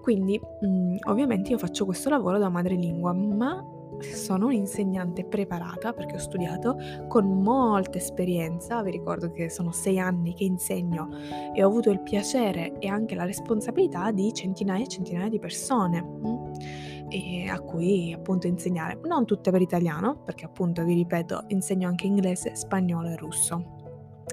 Quindi 0.00 0.38
mh, 0.38 0.66
mm, 0.66 0.96
ovviamente 1.08 1.50
io 1.50 1.58
faccio 1.58 1.84
questo 1.84 2.08
lavoro 2.10 2.38
da 2.38 2.48
madrelingua, 2.48 3.12
ma 3.12 3.64
sono 4.02 4.46
un'insegnante 4.46 5.24
preparata 5.24 5.92
perché 5.92 6.16
ho 6.16 6.18
studiato 6.18 6.76
con 7.08 7.26
molta 7.42 7.98
esperienza, 7.98 8.82
vi 8.82 8.90
ricordo 8.90 9.30
che 9.30 9.48
sono 9.48 9.72
sei 9.72 9.98
anni 9.98 10.34
che 10.34 10.44
insegno 10.44 11.08
e 11.54 11.62
ho 11.62 11.68
avuto 11.68 11.90
il 11.90 12.00
piacere 12.00 12.78
e 12.78 12.88
anche 12.88 13.14
la 13.14 13.24
responsabilità 13.24 14.10
di 14.10 14.32
centinaia 14.32 14.84
e 14.84 14.88
centinaia 14.88 15.28
di 15.28 15.38
persone 15.38 16.02
mm, 16.02 17.48
a 17.50 17.60
cui 17.60 18.12
appunto 18.12 18.46
insegnare, 18.46 18.98
non 19.04 19.26
tutte 19.26 19.50
per 19.50 19.60
italiano, 19.60 20.22
perché 20.24 20.44
appunto 20.44 20.84
vi 20.84 20.94
ripeto 20.94 21.44
insegno 21.48 21.88
anche 21.88 22.06
inglese, 22.06 22.54
spagnolo 22.54 23.08
e 23.08 23.16
russo. 23.16 23.80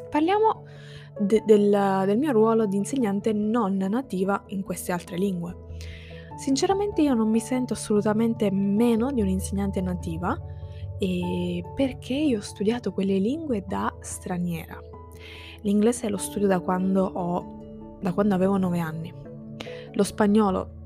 Parliamo 0.10 0.64
de- 1.20 1.44
del, 1.46 2.04
del 2.06 2.18
mio 2.18 2.32
ruolo 2.32 2.66
di 2.66 2.78
insegnante 2.78 3.34
non 3.34 3.76
nativa 3.78 4.44
in 4.48 4.64
queste 4.64 4.92
altre 4.92 5.18
lingue. 5.18 5.68
Sinceramente 6.40 7.02
io 7.02 7.14
non 7.16 7.30
mi 7.30 7.42
sento 7.42 7.74
assolutamente 7.74 8.50
meno 8.50 9.12
di 9.12 9.22
un'insegnante 9.22 9.82
nativa 9.82 10.38
perché 11.76 12.14
io 12.14 12.38
ho 12.38 12.42
studiato 12.42 12.94
quelle 12.94 13.18
lingue 13.20 13.66
da 13.68 13.94
straniera. 14.00 14.82
L'inglese 15.64 16.08
lo 16.08 16.16
studio 16.16 16.48
da 16.48 16.62
quando, 16.62 17.04
ho, 17.04 17.98
da 18.00 18.14
quando 18.14 18.36
avevo 18.36 18.56
9 18.56 18.80
anni. 18.80 19.14
Lo 19.92 20.04
spagnolo 20.04 20.78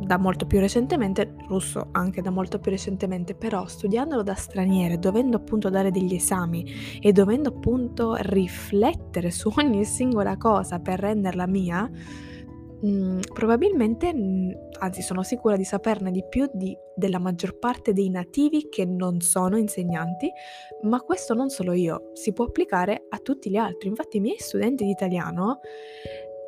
da 0.00 0.16
molto 0.16 0.46
più 0.46 0.58
recentemente, 0.58 1.34
russo 1.48 1.88
anche 1.92 2.22
da 2.22 2.30
molto 2.30 2.58
più 2.58 2.70
recentemente, 2.70 3.34
però 3.34 3.66
studiandolo 3.66 4.22
da 4.22 4.34
straniere, 4.34 4.98
dovendo 4.98 5.36
appunto 5.36 5.68
dare 5.68 5.90
degli 5.90 6.14
esami 6.14 6.98
e 6.98 7.12
dovendo 7.12 7.50
appunto 7.50 8.14
riflettere 8.18 9.30
su 9.30 9.52
ogni 9.56 9.84
singola 9.84 10.38
cosa 10.38 10.80
per 10.80 10.98
renderla 10.98 11.46
mia, 11.46 11.90
mh, 12.84 12.88
mm, 12.88 13.20
probabilmente, 13.32 14.12
mh, 14.12 14.18
mm, 14.18 14.50
anzi 14.80 15.02
sono 15.02 15.22
sicura 15.22 15.56
di 15.56 15.64
saperne 15.64 16.10
di 16.10 16.24
più 16.28 16.48
di, 16.52 16.76
della 16.94 17.18
maggior 17.18 17.58
parte 17.58 17.92
dei 17.92 18.10
nativi 18.10 18.68
che 18.68 18.84
non 18.84 19.20
sono 19.20 19.56
insegnanti, 19.56 20.30
ma 20.82 21.00
questo 21.00 21.34
non 21.34 21.48
solo 21.48 21.72
io, 21.72 22.10
si 22.12 22.32
può 22.32 22.44
applicare 22.44 23.06
a 23.08 23.18
tutti 23.18 23.50
gli 23.50 23.56
altri. 23.56 23.88
Infatti 23.88 24.18
i 24.18 24.20
miei 24.20 24.38
studenti 24.38 24.84
di 24.84 24.90
italiano 24.90 25.60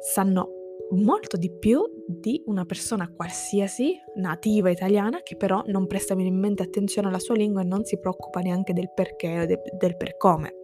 sanno 0.00 0.50
molto 0.90 1.36
di 1.36 1.50
più 1.50 1.82
di 2.06 2.40
una 2.46 2.64
persona 2.64 3.10
qualsiasi 3.12 3.96
nativa 4.16 4.70
italiana 4.70 5.20
che 5.22 5.36
però 5.36 5.62
non 5.66 5.88
presta 5.88 6.14
minimamente 6.14 6.62
attenzione 6.62 7.08
alla 7.08 7.18
sua 7.18 7.34
lingua 7.34 7.62
e 7.62 7.64
non 7.64 7.84
si 7.84 7.98
preoccupa 7.98 8.38
neanche 8.38 8.72
del 8.72 8.92
perché 8.94 9.40
o 9.40 9.46
de- 9.46 9.62
del 9.76 9.96
per 9.96 10.16
come 10.16 10.54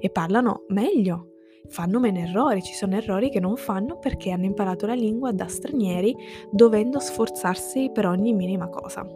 e 0.00 0.08
parlano 0.08 0.64
meglio 0.68 1.35
fanno 1.68 1.98
meno 2.00 2.18
errori, 2.18 2.62
ci 2.62 2.74
sono 2.74 2.96
errori 2.96 3.30
che 3.30 3.40
non 3.40 3.56
fanno 3.56 3.98
perché 3.98 4.30
hanno 4.30 4.44
imparato 4.44 4.86
la 4.86 4.94
lingua 4.94 5.32
da 5.32 5.46
stranieri 5.46 6.14
dovendo 6.50 6.98
sforzarsi 6.98 7.90
per 7.92 8.06
ogni 8.06 8.32
minima 8.32 8.68
cosa. 8.68 9.06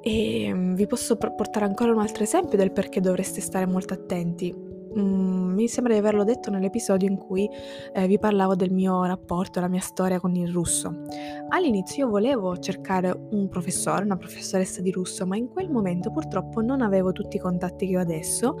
E 0.00 0.52
mm, 0.52 0.74
vi 0.74 0.86
posso 0.86 1.16
portare 1.16 1.64
ancora 1.64 1.92
un 1.92 1.98
altro 1.98 2.22
esempio 2.22 2.56
del 2.56 2.72
perché 2.72 3.00
dovreste 3.00 3.40
stare 3.40 3.66
molto 3.66 3.94
attenti 3.94 4.67
mm, 4.96 5.54
mi 5.54 5.68
sembra 5.68 5.92
di 5.92 5.98
averlo 5.98 6.24
detto 6.24 6.50
nell'episodio 6.50 7.08
in 7.08 7.16
cui 7.16 7.48
eh, 7.92 8.06
vi 8.06 8.18
parlavo 8.18 8.54
del 8.54 8.72
mio 8.72 9.04
rapporto, 9.04 9.60
la 9.60 9.68
mia 9.68 9.80
storia 9.80 10.20
con 10.20 10.34
il 10.34 10.50
russo. 10.50 11.02
All'inizio 11.48 12.04
io 12.04 12.10
volevo 12.10 12.56
cercare 12.58 13.12
un 13.30 13.48
professore, 13.48 14.04
una 14.04 14.16
professoressa 14.16 14.80
di 14.80 14.90
russo, 14.90 15.26
ma 15.26 15.36
in 15.36 15.48
quel 15.48 15.70
momento 15.70 16.10
purtroppo 16.10 16.60
non 16.60 16.80
avevo 16.82 17.12
tutti 17.12 17.36
i 17.36 17.40
contatti 17.40 17.88
che 17.88 17.96
ho 17.96 18.00
adesso 18.00 18.56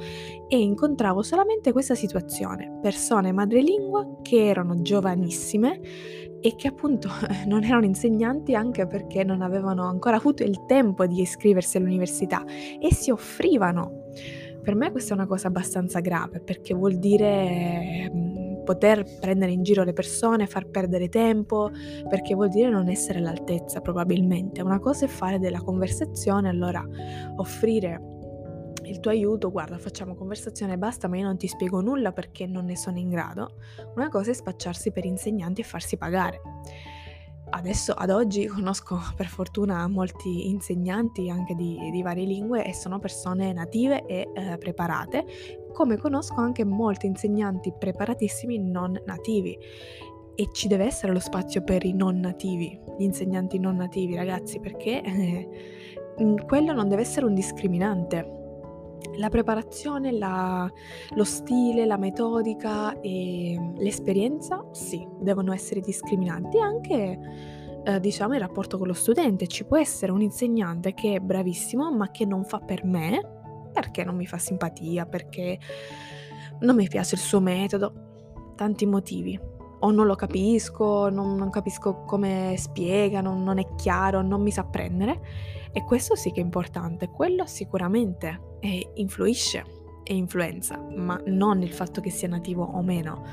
e 0.48 0.58
incontravo 0.60 1.22
solamente 1.22 1.72
questa 1.72 1.94
situazione, 1.94 2.78
persone 2.80 3.32
madrelingua 3.32 4.18
che 4.22 4.46
erano 4.46 4.80
giovanissime 4.82 5.80
e 6.40 6.54
che 6.56 6.68
appunto 6.68 7.08
non 7.46 7.64
erano 7.64 7.84
insegnanti 7.84 8.54
anche 8.54 8.86
perché 8.86 9.24
non 9.24 9.42
avevano 9.42 9.84
ancora 9.86 10.16
avuto 10.16 10.42
il 10.42 10.64
tempo 10.66 11.06
di 11.06 11.20
iscriversi 11.20 11.76
all'università 11.76 12.44
e 12.80 12.92
si 12.92 13.10
offrivano 13.10 14.06
per 14.68 14.76
me 14.76 14.90
questa 14.90 15.12
è 15.12 15.16
una 15.16 15.26
cosa 15.26 15.48
abbastanza 15.48 16.00
grave 16.00 16.40
perché 16.40 16.74
vuol 16.74 16.98
dire 16.98 18.10
mhmm, 18.12 18.64
poter 18.64 19.02
prendere 19.18 19.50
in 19.50 19.62
giro 19.62 19.82
le 19.82 19.94
persone, 19.94 20.46
far 20.46 20.66
perdere 20.66 21.08
tempo, 21.08 21.70
perché 22.06 22.34
vuol 22.34 22.50
dire 22.50 22.68
non 22.68 22.90
essere 22.90 23.18
all'altezza 23.18 23.80
probabilmente. 23.80 24.60
Una 24.60 24.78
cosa 24.78 25.06
è 25.06 25.08
fare 25.08 25.38
della 25.38 25.62
conversazione, 25.62 26.50
allora 26.50 26.86
offrire 27.36 27.98
il 28.82 29.00
tuo 29.00 29.10
aiuto, 29.10 29.50
guarda, 29.50 29.78
facciamo 29.78 30.14
conversazione 30.14 30.74
e 30.74 30.76
basta, 30.76 31.08
ma 31.08 31.16
io 31.16 31.24
non 31.24 31.38
ti 31.38 31.46
spiego 31.46 31.80
nulla 31.80 32.12
perché 32.12 32.46
non 32.46 32.66
ne 32.66 32.76
sono 32.76 32.98
in 32.98 33.08
grado. 33.08 33.54
Una 33.94 34.10
cosa 34.10 34.32
è 34.32 34.34
spacciarsi 34.34 34.92
per 34.92 35.06
insegnanti 35.06 35.62
e 35.62 35.64
farsi 35.64 35.96
pagare 35.96 36.42
adesso 37.50 37.92
ad 37.92 38.10
oggi 38.10 38.46
conosco 38.46 38.98
per 39.16 39.26
fortuna 39.26 39.86
molti 39.88 40.48
insegnanti 40.48 41.30
anche 41.30 41.54
di, 41.54 41.90
di 41.90 42.02
varie 42.02 42.24
lingue 42.24 42.64
e 42.64 42.74
sono 42.74 42.98
persone 42.98 43.52
native 43.52 44.04
e 44.06 44.28
eh, 44.34 44.58
preparate, 44.58 45.24
come 45.72 45.96
conosco 45.96 46.36
anche 46.36 46.64
molti 46.64 47.06
insegnanti 47.06 47.72
preparatissimi 47.78 48.58
non 48.58 49.00
nativi. 49.06 49.56
E 50.34 50.48
ci 50.52 50.68
deve 50.68 50.84
essere 50.84 51.12
lo 51.12 51.18
spazio 51.18 51.64
per 51.64 51.84
i 51.84 51.92
non 51.92 52.20
nativi, 52.20 52.78
gli 52.96 53.02
insegnanti 53.02 53.58
non 53.58 53.76
nativi, 53.76 54.14
ragazzi, 54.14 54.60
perché 54.60 55.02
eh, 55.02 55.48
quello 56.46 56.72
non 56.72 56.88
deve 56.88 57.02
essere 57.02 57.26
un 57.26 57.34
discriminante 57.34 58.37
la 59.16 59.28
preparazione, 59.28 60.12
la, 60.12 60.70
lo 61.10 61.24
stile, 61.24 61.86
la 61.86 61.96
metodica 61.96 63.00
e 63.00 63.72
l'esperienza, 63.76 64.64
sì, 64.72 65.06
devono 65.20 65.52
essere 65.52 65.80
discriminanti. 65.80 66.58
Anche, 66.58 67.18
eh, 67.84 68.00
diciamo, 68.00 68.34
il 68.34 68.40
rapporto 68.40 68.78
con 68.78 68.86
lo 68.86 68.92
studente. 68.92 69.46
Ci 69.46 69.64
può 69.64 69.76
essere 69.76 70.12
un 70.12 70.20
insegnante 70.20 70.94
che 70.94 71.14
è 71.14 71.20
bravissimo, 71.20 71.90
ma 71.92 72.10
che 72.10 72.24
non 72.24 72.44
fa 72.44 72.58
per 72.58 72.84
me, 72.84 73.20
perché 73.72 74.04
non 74.04 74.16
mi 74.16 74.26
fa 74.26 74.38
simpatia, 74.38 75.06
perché 75.06 75.58
non 76.60 76.76
mi 76.76 76.88
piace 76.88 77.14
il 77.14 77.20
suo 77.20 77.40
metodo, 77.40 77.92
tanti 78.56 78.86
motivi. 78.86 79.38
O 79.80 79.90
non 79.92 80.06
lo 80.06 80.16
capisco, 80.16 81.08
non, 81.08 81.36
non 81.36 81.50
capisco 81.50 82.02
come 82.04 82.54
spiega, 82.56 83.20
non, 83.20 83.44
non 83.44 83.58
è 83.58 83.74
chiaro, 83.76 84.22
non 84.22 84.42
mi 84.42 84.50
sa 84.50 84.64
prendere. 84.64 85.20
E 85.72 85.84
questo 85.84 86.14
sì 86.16 86.30
che 86.30 86.40
è 86.40 86.44
importante, 86.44 87.08
quello 87.08 87.46
sicuramente 87.46 88.56
e 88.60 88.90
influisce 88.94 89.64
e 90.02 90.14
influenza, 90.14 90.78
ma 90.96 91.20
non 91.26 91.62
il 91.62 91.72
fatto 91.72 92.00
che 92.00 92.10
sia 92.10 92.28
nativo 92.28 92.64
o 92.64 92.82
meno. 92.82 93.24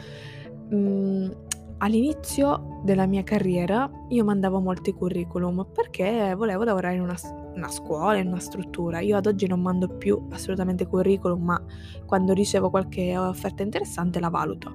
Mm, 0.74 1.32
all'inizio 1.78 2.82
della 2.84 3.06
mia 3.06 3.24
carriera 3.24 3.90
io 4.10 4.24
mandavo 4.24 4.60
molti 4.60 4.94
curriculum 4.94 5.68
perché 5.72 6.34
volevo 6.36 6.64
lavorare 6.64 6.96
in 6.96 7.02
una, 7.02 7.16
una, 7.56 7.70
scuola, 7.70 8.18
in 8.18 8.28
una 8.28 8.40
struttura. 8.40 9.00
Io 9.00 9.16
ad 9.16 9.26
oggi 9.26 9.48
non 9.48 9.62
mando 9.62 9.88
più 9.88 10.28
assolutamente 10.32 10.86
curriculum, 10.86 11.44
ma 11.44 11.64
quando 12.06 12.34
ricevo 12.34 12.70
qualche 12.70 13.18
offerta 13.18 13.64
interessante 13.64 14.20
la 14.20 14.30
valuto. 14.30 14.74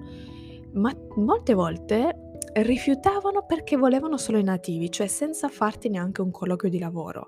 Ma 0.73 0.93
molte 1.17 1.53
volte 1.53 2.30
rifiutavano 2.53 3.45
perché 3.45 3.77
volevano 3.77 4.17
solo 4.17 4.39
i 4.39 4.43
nativi, 4.43 4.91
cioè 4.91 5.07
senza 5.07 5.49
farti 5.49 5.89
neanche 5.89 6.21
un 6.21 6.31
colloquio 6.31 6.71
di 6.71 6.79
lavoro. 6.79 7.25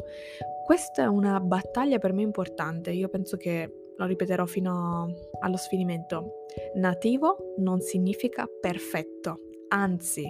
Questa 0.65 1.03
è 1.03 1.07
una 1.07 1.39
battaglia 1.41 1.99
per 1.99 2.13
me 2.13 2.23
importante, 2.23 2.91
io 2.91 3.09
penso 3.09 3.37
che 3.37 3.93
lo 3.97 4.07
ripeterò 4.07 4.47
fino 4.47 5.13
allo 5.41 5.57
sfinimento. 5.57 6.47
Nativo 6.75 7.55
non 7.59 7.81
significa 7.81 8.47
perfetto, 8.61 9.41
anzi, 9.69 10.27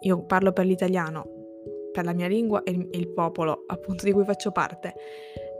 io 0.00 0.24
parlo 0.24 0.52
per 0.52 0.66
l'italiano, 0.66 1.24
per 1.92 2.04
la 2.04 2.12
mia 2.12 2.28
lingua 2.28 2.62
e 2.62 2.70
il 2.70 3.08
popolo 3.08 3.64
appunto 3.66 4.04
di 4.04 4.12
cui 4.12 4.24
faccio 4.24 4.52
parte. 4.52 4.94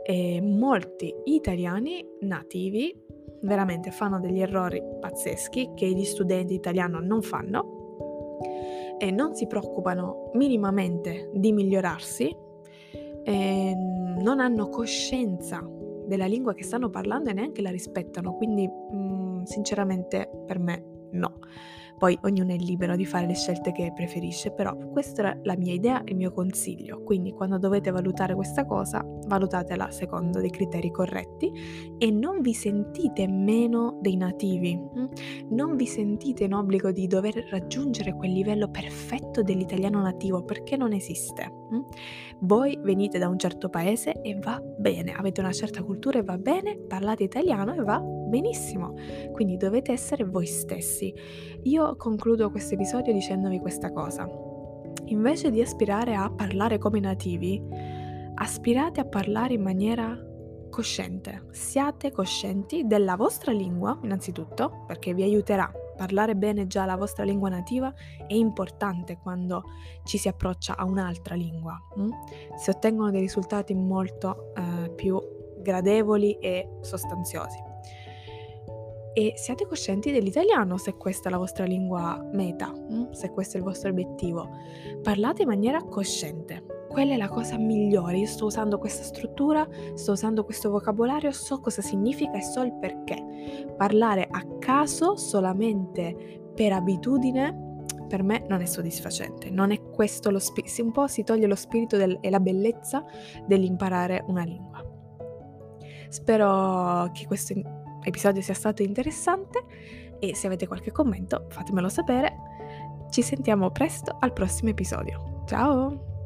E 0.03 0.39
molti 0.41 1.13
italiani 1.25 2.05
nativi 2.21 2.95
veramente 3.41 3.91
fanno 3.91 4.19
degli 4.19 4.39
errori 4.39 4.81
pazzeschi 4.99 5.71
che 5.75 5.87
gli 5.87 6.05
studenti 6.05 6.53
italiani 6.53 7.05
non 7.05 7.21
fanno 7.21 7.76
e 8.97 9.11
non 9.11 9.35
si 9.35 9.47
preoccupano 9.47 10.31
minimamente 10.33 11.29
di 11.33 11.51
migliorarsi 11.51 12.45
non 14.17 14.39
hanno 14.39 14.69
coscienza 14.69 15.61
della 16.05 16.25
lingua 16.25 16.53
che 16.53 16.63
stanno 16.63 16.89
parlando 16.89 17.29
e 17.29 17.33
neanche 17.33 17.61
la 17.61 17.69
rispettano, 17.69 18.35
quindi 18.35 18.67
mh, 18.67 18.95
mm, 18.95 19.43
sinceramente 19.43 20.29
per 20.45 20.59
me 20.59 20.96
no. 21.11 21.39
Poi 21.97 22.17
ognuno 22.23 22.53
è 22.53 22.57
libero 22.57 22.95
di 22.95 23.05
fare 23.05 23.25
le 23.25 23.33
scelte 23.33 23.71
che 23.71 23.91
preferisce, 23.93 24.51
però 24.51 24.75
questa 24.89 25.33
è 25.33 25.39
la 25.43 25.57
mia 25.57 25.73
idea 25.73 26.03
e 26.03 26.11
il 26.11 26.15
mio 26.15 26.31
consiglio. 26.31 27.01
Quindi 27.01 27.31
quando 27.31 27.57
dovete 27.57 27.89
valutare 27.89 28.35
questa 28.35 28.65
cosa, 28.65 29.03
valutatela 29.03 29.89
secondo 29.89 30.39
dei 30.39 30.51
criteri 30.51 30.91
corretti 30.91 31.51
e 31.97 32.11
non 32.11 32.41
vi 32.41 32.53
sentite 32.53 33.27
meno 33.27 33.97
dei 33.99 34.15
nativi. 34.15 34.77
Mm? 34.77 35.05
Non 35.49 35.75
vi 35.75 35.87
sentite 35.87 36.43
in 36.43 36.53
obbligo 36.53 36.91
di 36.91 37.07
dover 37.07 37.47
raggiungere 37.49 38.13
quel 38.13 38.31
livello 38.31 38.69
perfetto 38.69 39.41
dell'italiano 39.41 39.99
nativo 39.99 40.43
perché 40.43 40.77
non 40.77 40.93
esiste. 40.93 41.51
Mm? 41.73 41.81
Voi 42.41 42.77
venite 42.79 43.17
da 43.17 43.27
un 43.27 43.39
certo 43.39 43.69
paese 43.69 44.21
e 44.21 44.37
va 44.39 44.61
bene, 44.61 45.13
avete 45.13 45.41
una 45.41 45.51
certa 45.51 45.81
cultura 45.81 46.19
e 46.19 46.23
va 46.23 46.37
bene, 46.37 46.77
parlate 46.77 47.23
italiano 47.23 47.73
e 47.73 47.81
va 47.81 47.99
benissimo. 48.27 48.93
Quindi 49.31 49.57
dovete 49.57 49.91
essere 49.91 50.23
voi 50.23 50.45
stessi. 50.45 51.13
Io 51.63 51.95
concludo 51.95 52.51
questo 52.51 52.75
episodio 52.75 53.13
dicendovi 53.13 53.59
questa 53.59 53.91
cosa. 53.91 54.27
Invece 55.05 55.51
di 55.51 55.61
aspirare 55.61 56.15
a 56.15 56.29
parlare 56.29 56.77
come 56.77 56.99
nativi, 56.99 57.61
aspirate 58.35 58.99
a 58.99 59.05
parlare 59.05 59.53
in 59.53 59.61
maniera 59.61 60.17
cosciente. 60.69 61.47
Siate 61.51 62.11
coscienti 62.11 62.85
della 62.85 63.15
vostra 63.15 63.51
lingua, 63.51 63.97
innanzitutto, 64.03 64.83
perché 64.85 65.13
vi 65.13 65.23
aiuterà. 65.23 65.71
Parlare 65.95 66.35
bene 66.35 66.67
già 66.67 66.85
la 66.85 66.95
vostra 66.95 67.23
lingua 67.23 67.49
nativa 67.49 67.91
è 68.27 68.33
importante 68.33 69.17
quando 69.17 69.63
ci 70.03 70.19
si 70.19 70.27
approccia 70.27 70.75
a 70.77 70.85
un'altra 70.85 71.33
lingua. 71.33 71.75
Hm? 71.95 72.09
Si 72.57 72.69
ottengono 72.69 73.09
dei 73.09 73.21
risultati 73.21 73.73
molto 73.73 74.53
eh, 74.53 74.91
più 74.91 75.19
gradevoli 75.59 76.37
e 76.37 76.69
sostanziosi 76.81 77.66
e 79.17 79.33
siate 79.35 79.65
coscienti 79.65 80.11
dell'italiano 80.11 80.77
se 80.77 80.93
questa 80.93 81.29
è 81.29 81.31
la 81.31 81.39
vostra 81.39 81.65
lingua 81.65 82.23
meta, 82.33 82.71
mm? 82.71 83.09
se 83.09 83.31
questo 83.31 83.57
è 83.57 83.59
il 83.59 83.65
vostro 83.65 83.89
obiettivo. 83.89 84.47
Parlate 85.01 85.41
in 85.41 85.47
maniera 85.47 85.81
cosciente. 85.81 86.63
Quella 86.87 87.15
è 87.15 87.17
la 87.17 87.27
cosa 87.27 87.57
migliore. 87.57 88.19
Io 88.19 88.27
sto 88.27 88.45
usando 88.45 88.77
questa 88.77 89.01
struttura, 89.01 89.67
sto 89.95 90.11
usando 90.11 90.43
questo 90.43 90.69
vocabolario, 90.69 91.31
so 91.31 91.59
cosa 91.59 91.81
significa 91.81 92.33
e 92.33 92.43
so 92.43 92.61
il 92.61 92.75
perché. 92.75 93.73
Parlare 93.75 94.27
a 94.29 94.45
caso 94.59 95.15
solamente 95.15 96.51
per 96.53 96.73
abitudine 96.73 97.85
per 98.07 98.21
me 98.21 98.45
non 98.47 98.61
è 98.61 98.65
soddisfacente, 98.65 99.49
non 99.49 99.71
è 99.71 99.81
questo 99.81 100.29
lo 100.29 100.37
spirito, 100.37 100.83
un 100.83 100.91
po' 100.91 101.07
si 101.07 101.23
toglie 101.23 101.47
lo 101.47 101.55
spirito 101.55 101.97
del, 101.97 102.19
e 102.21 102.29
la 102.29 102.39
bellezza 102.39 103.03
dell'imparare 103.47 104.23
una 104.27 104.43
lingua. 104.43 104.85
Spero 106.09 107.09
che 107.11 107.25
questo 107.25 107.53
episodio 108.07 108.41
sia 108.41 108.53
stato 108.53 108.81
interessante 108.81 109.63
e 110.19 110.35
se 110.35 110.47
avete 110.47 110.67
qualche 110.67 110.91
commento 110.91 111.45
fatemelo 111.49 111.89
sapere. 111.89 112.35
Ci 113.09 113.21
sentiamo 113.21 113.71
presto 113.71 114.17
al 114.19 114.33
prossimo 114.33 114.69
episodio. 114.69 115.43
Ciao! 115.45 116.16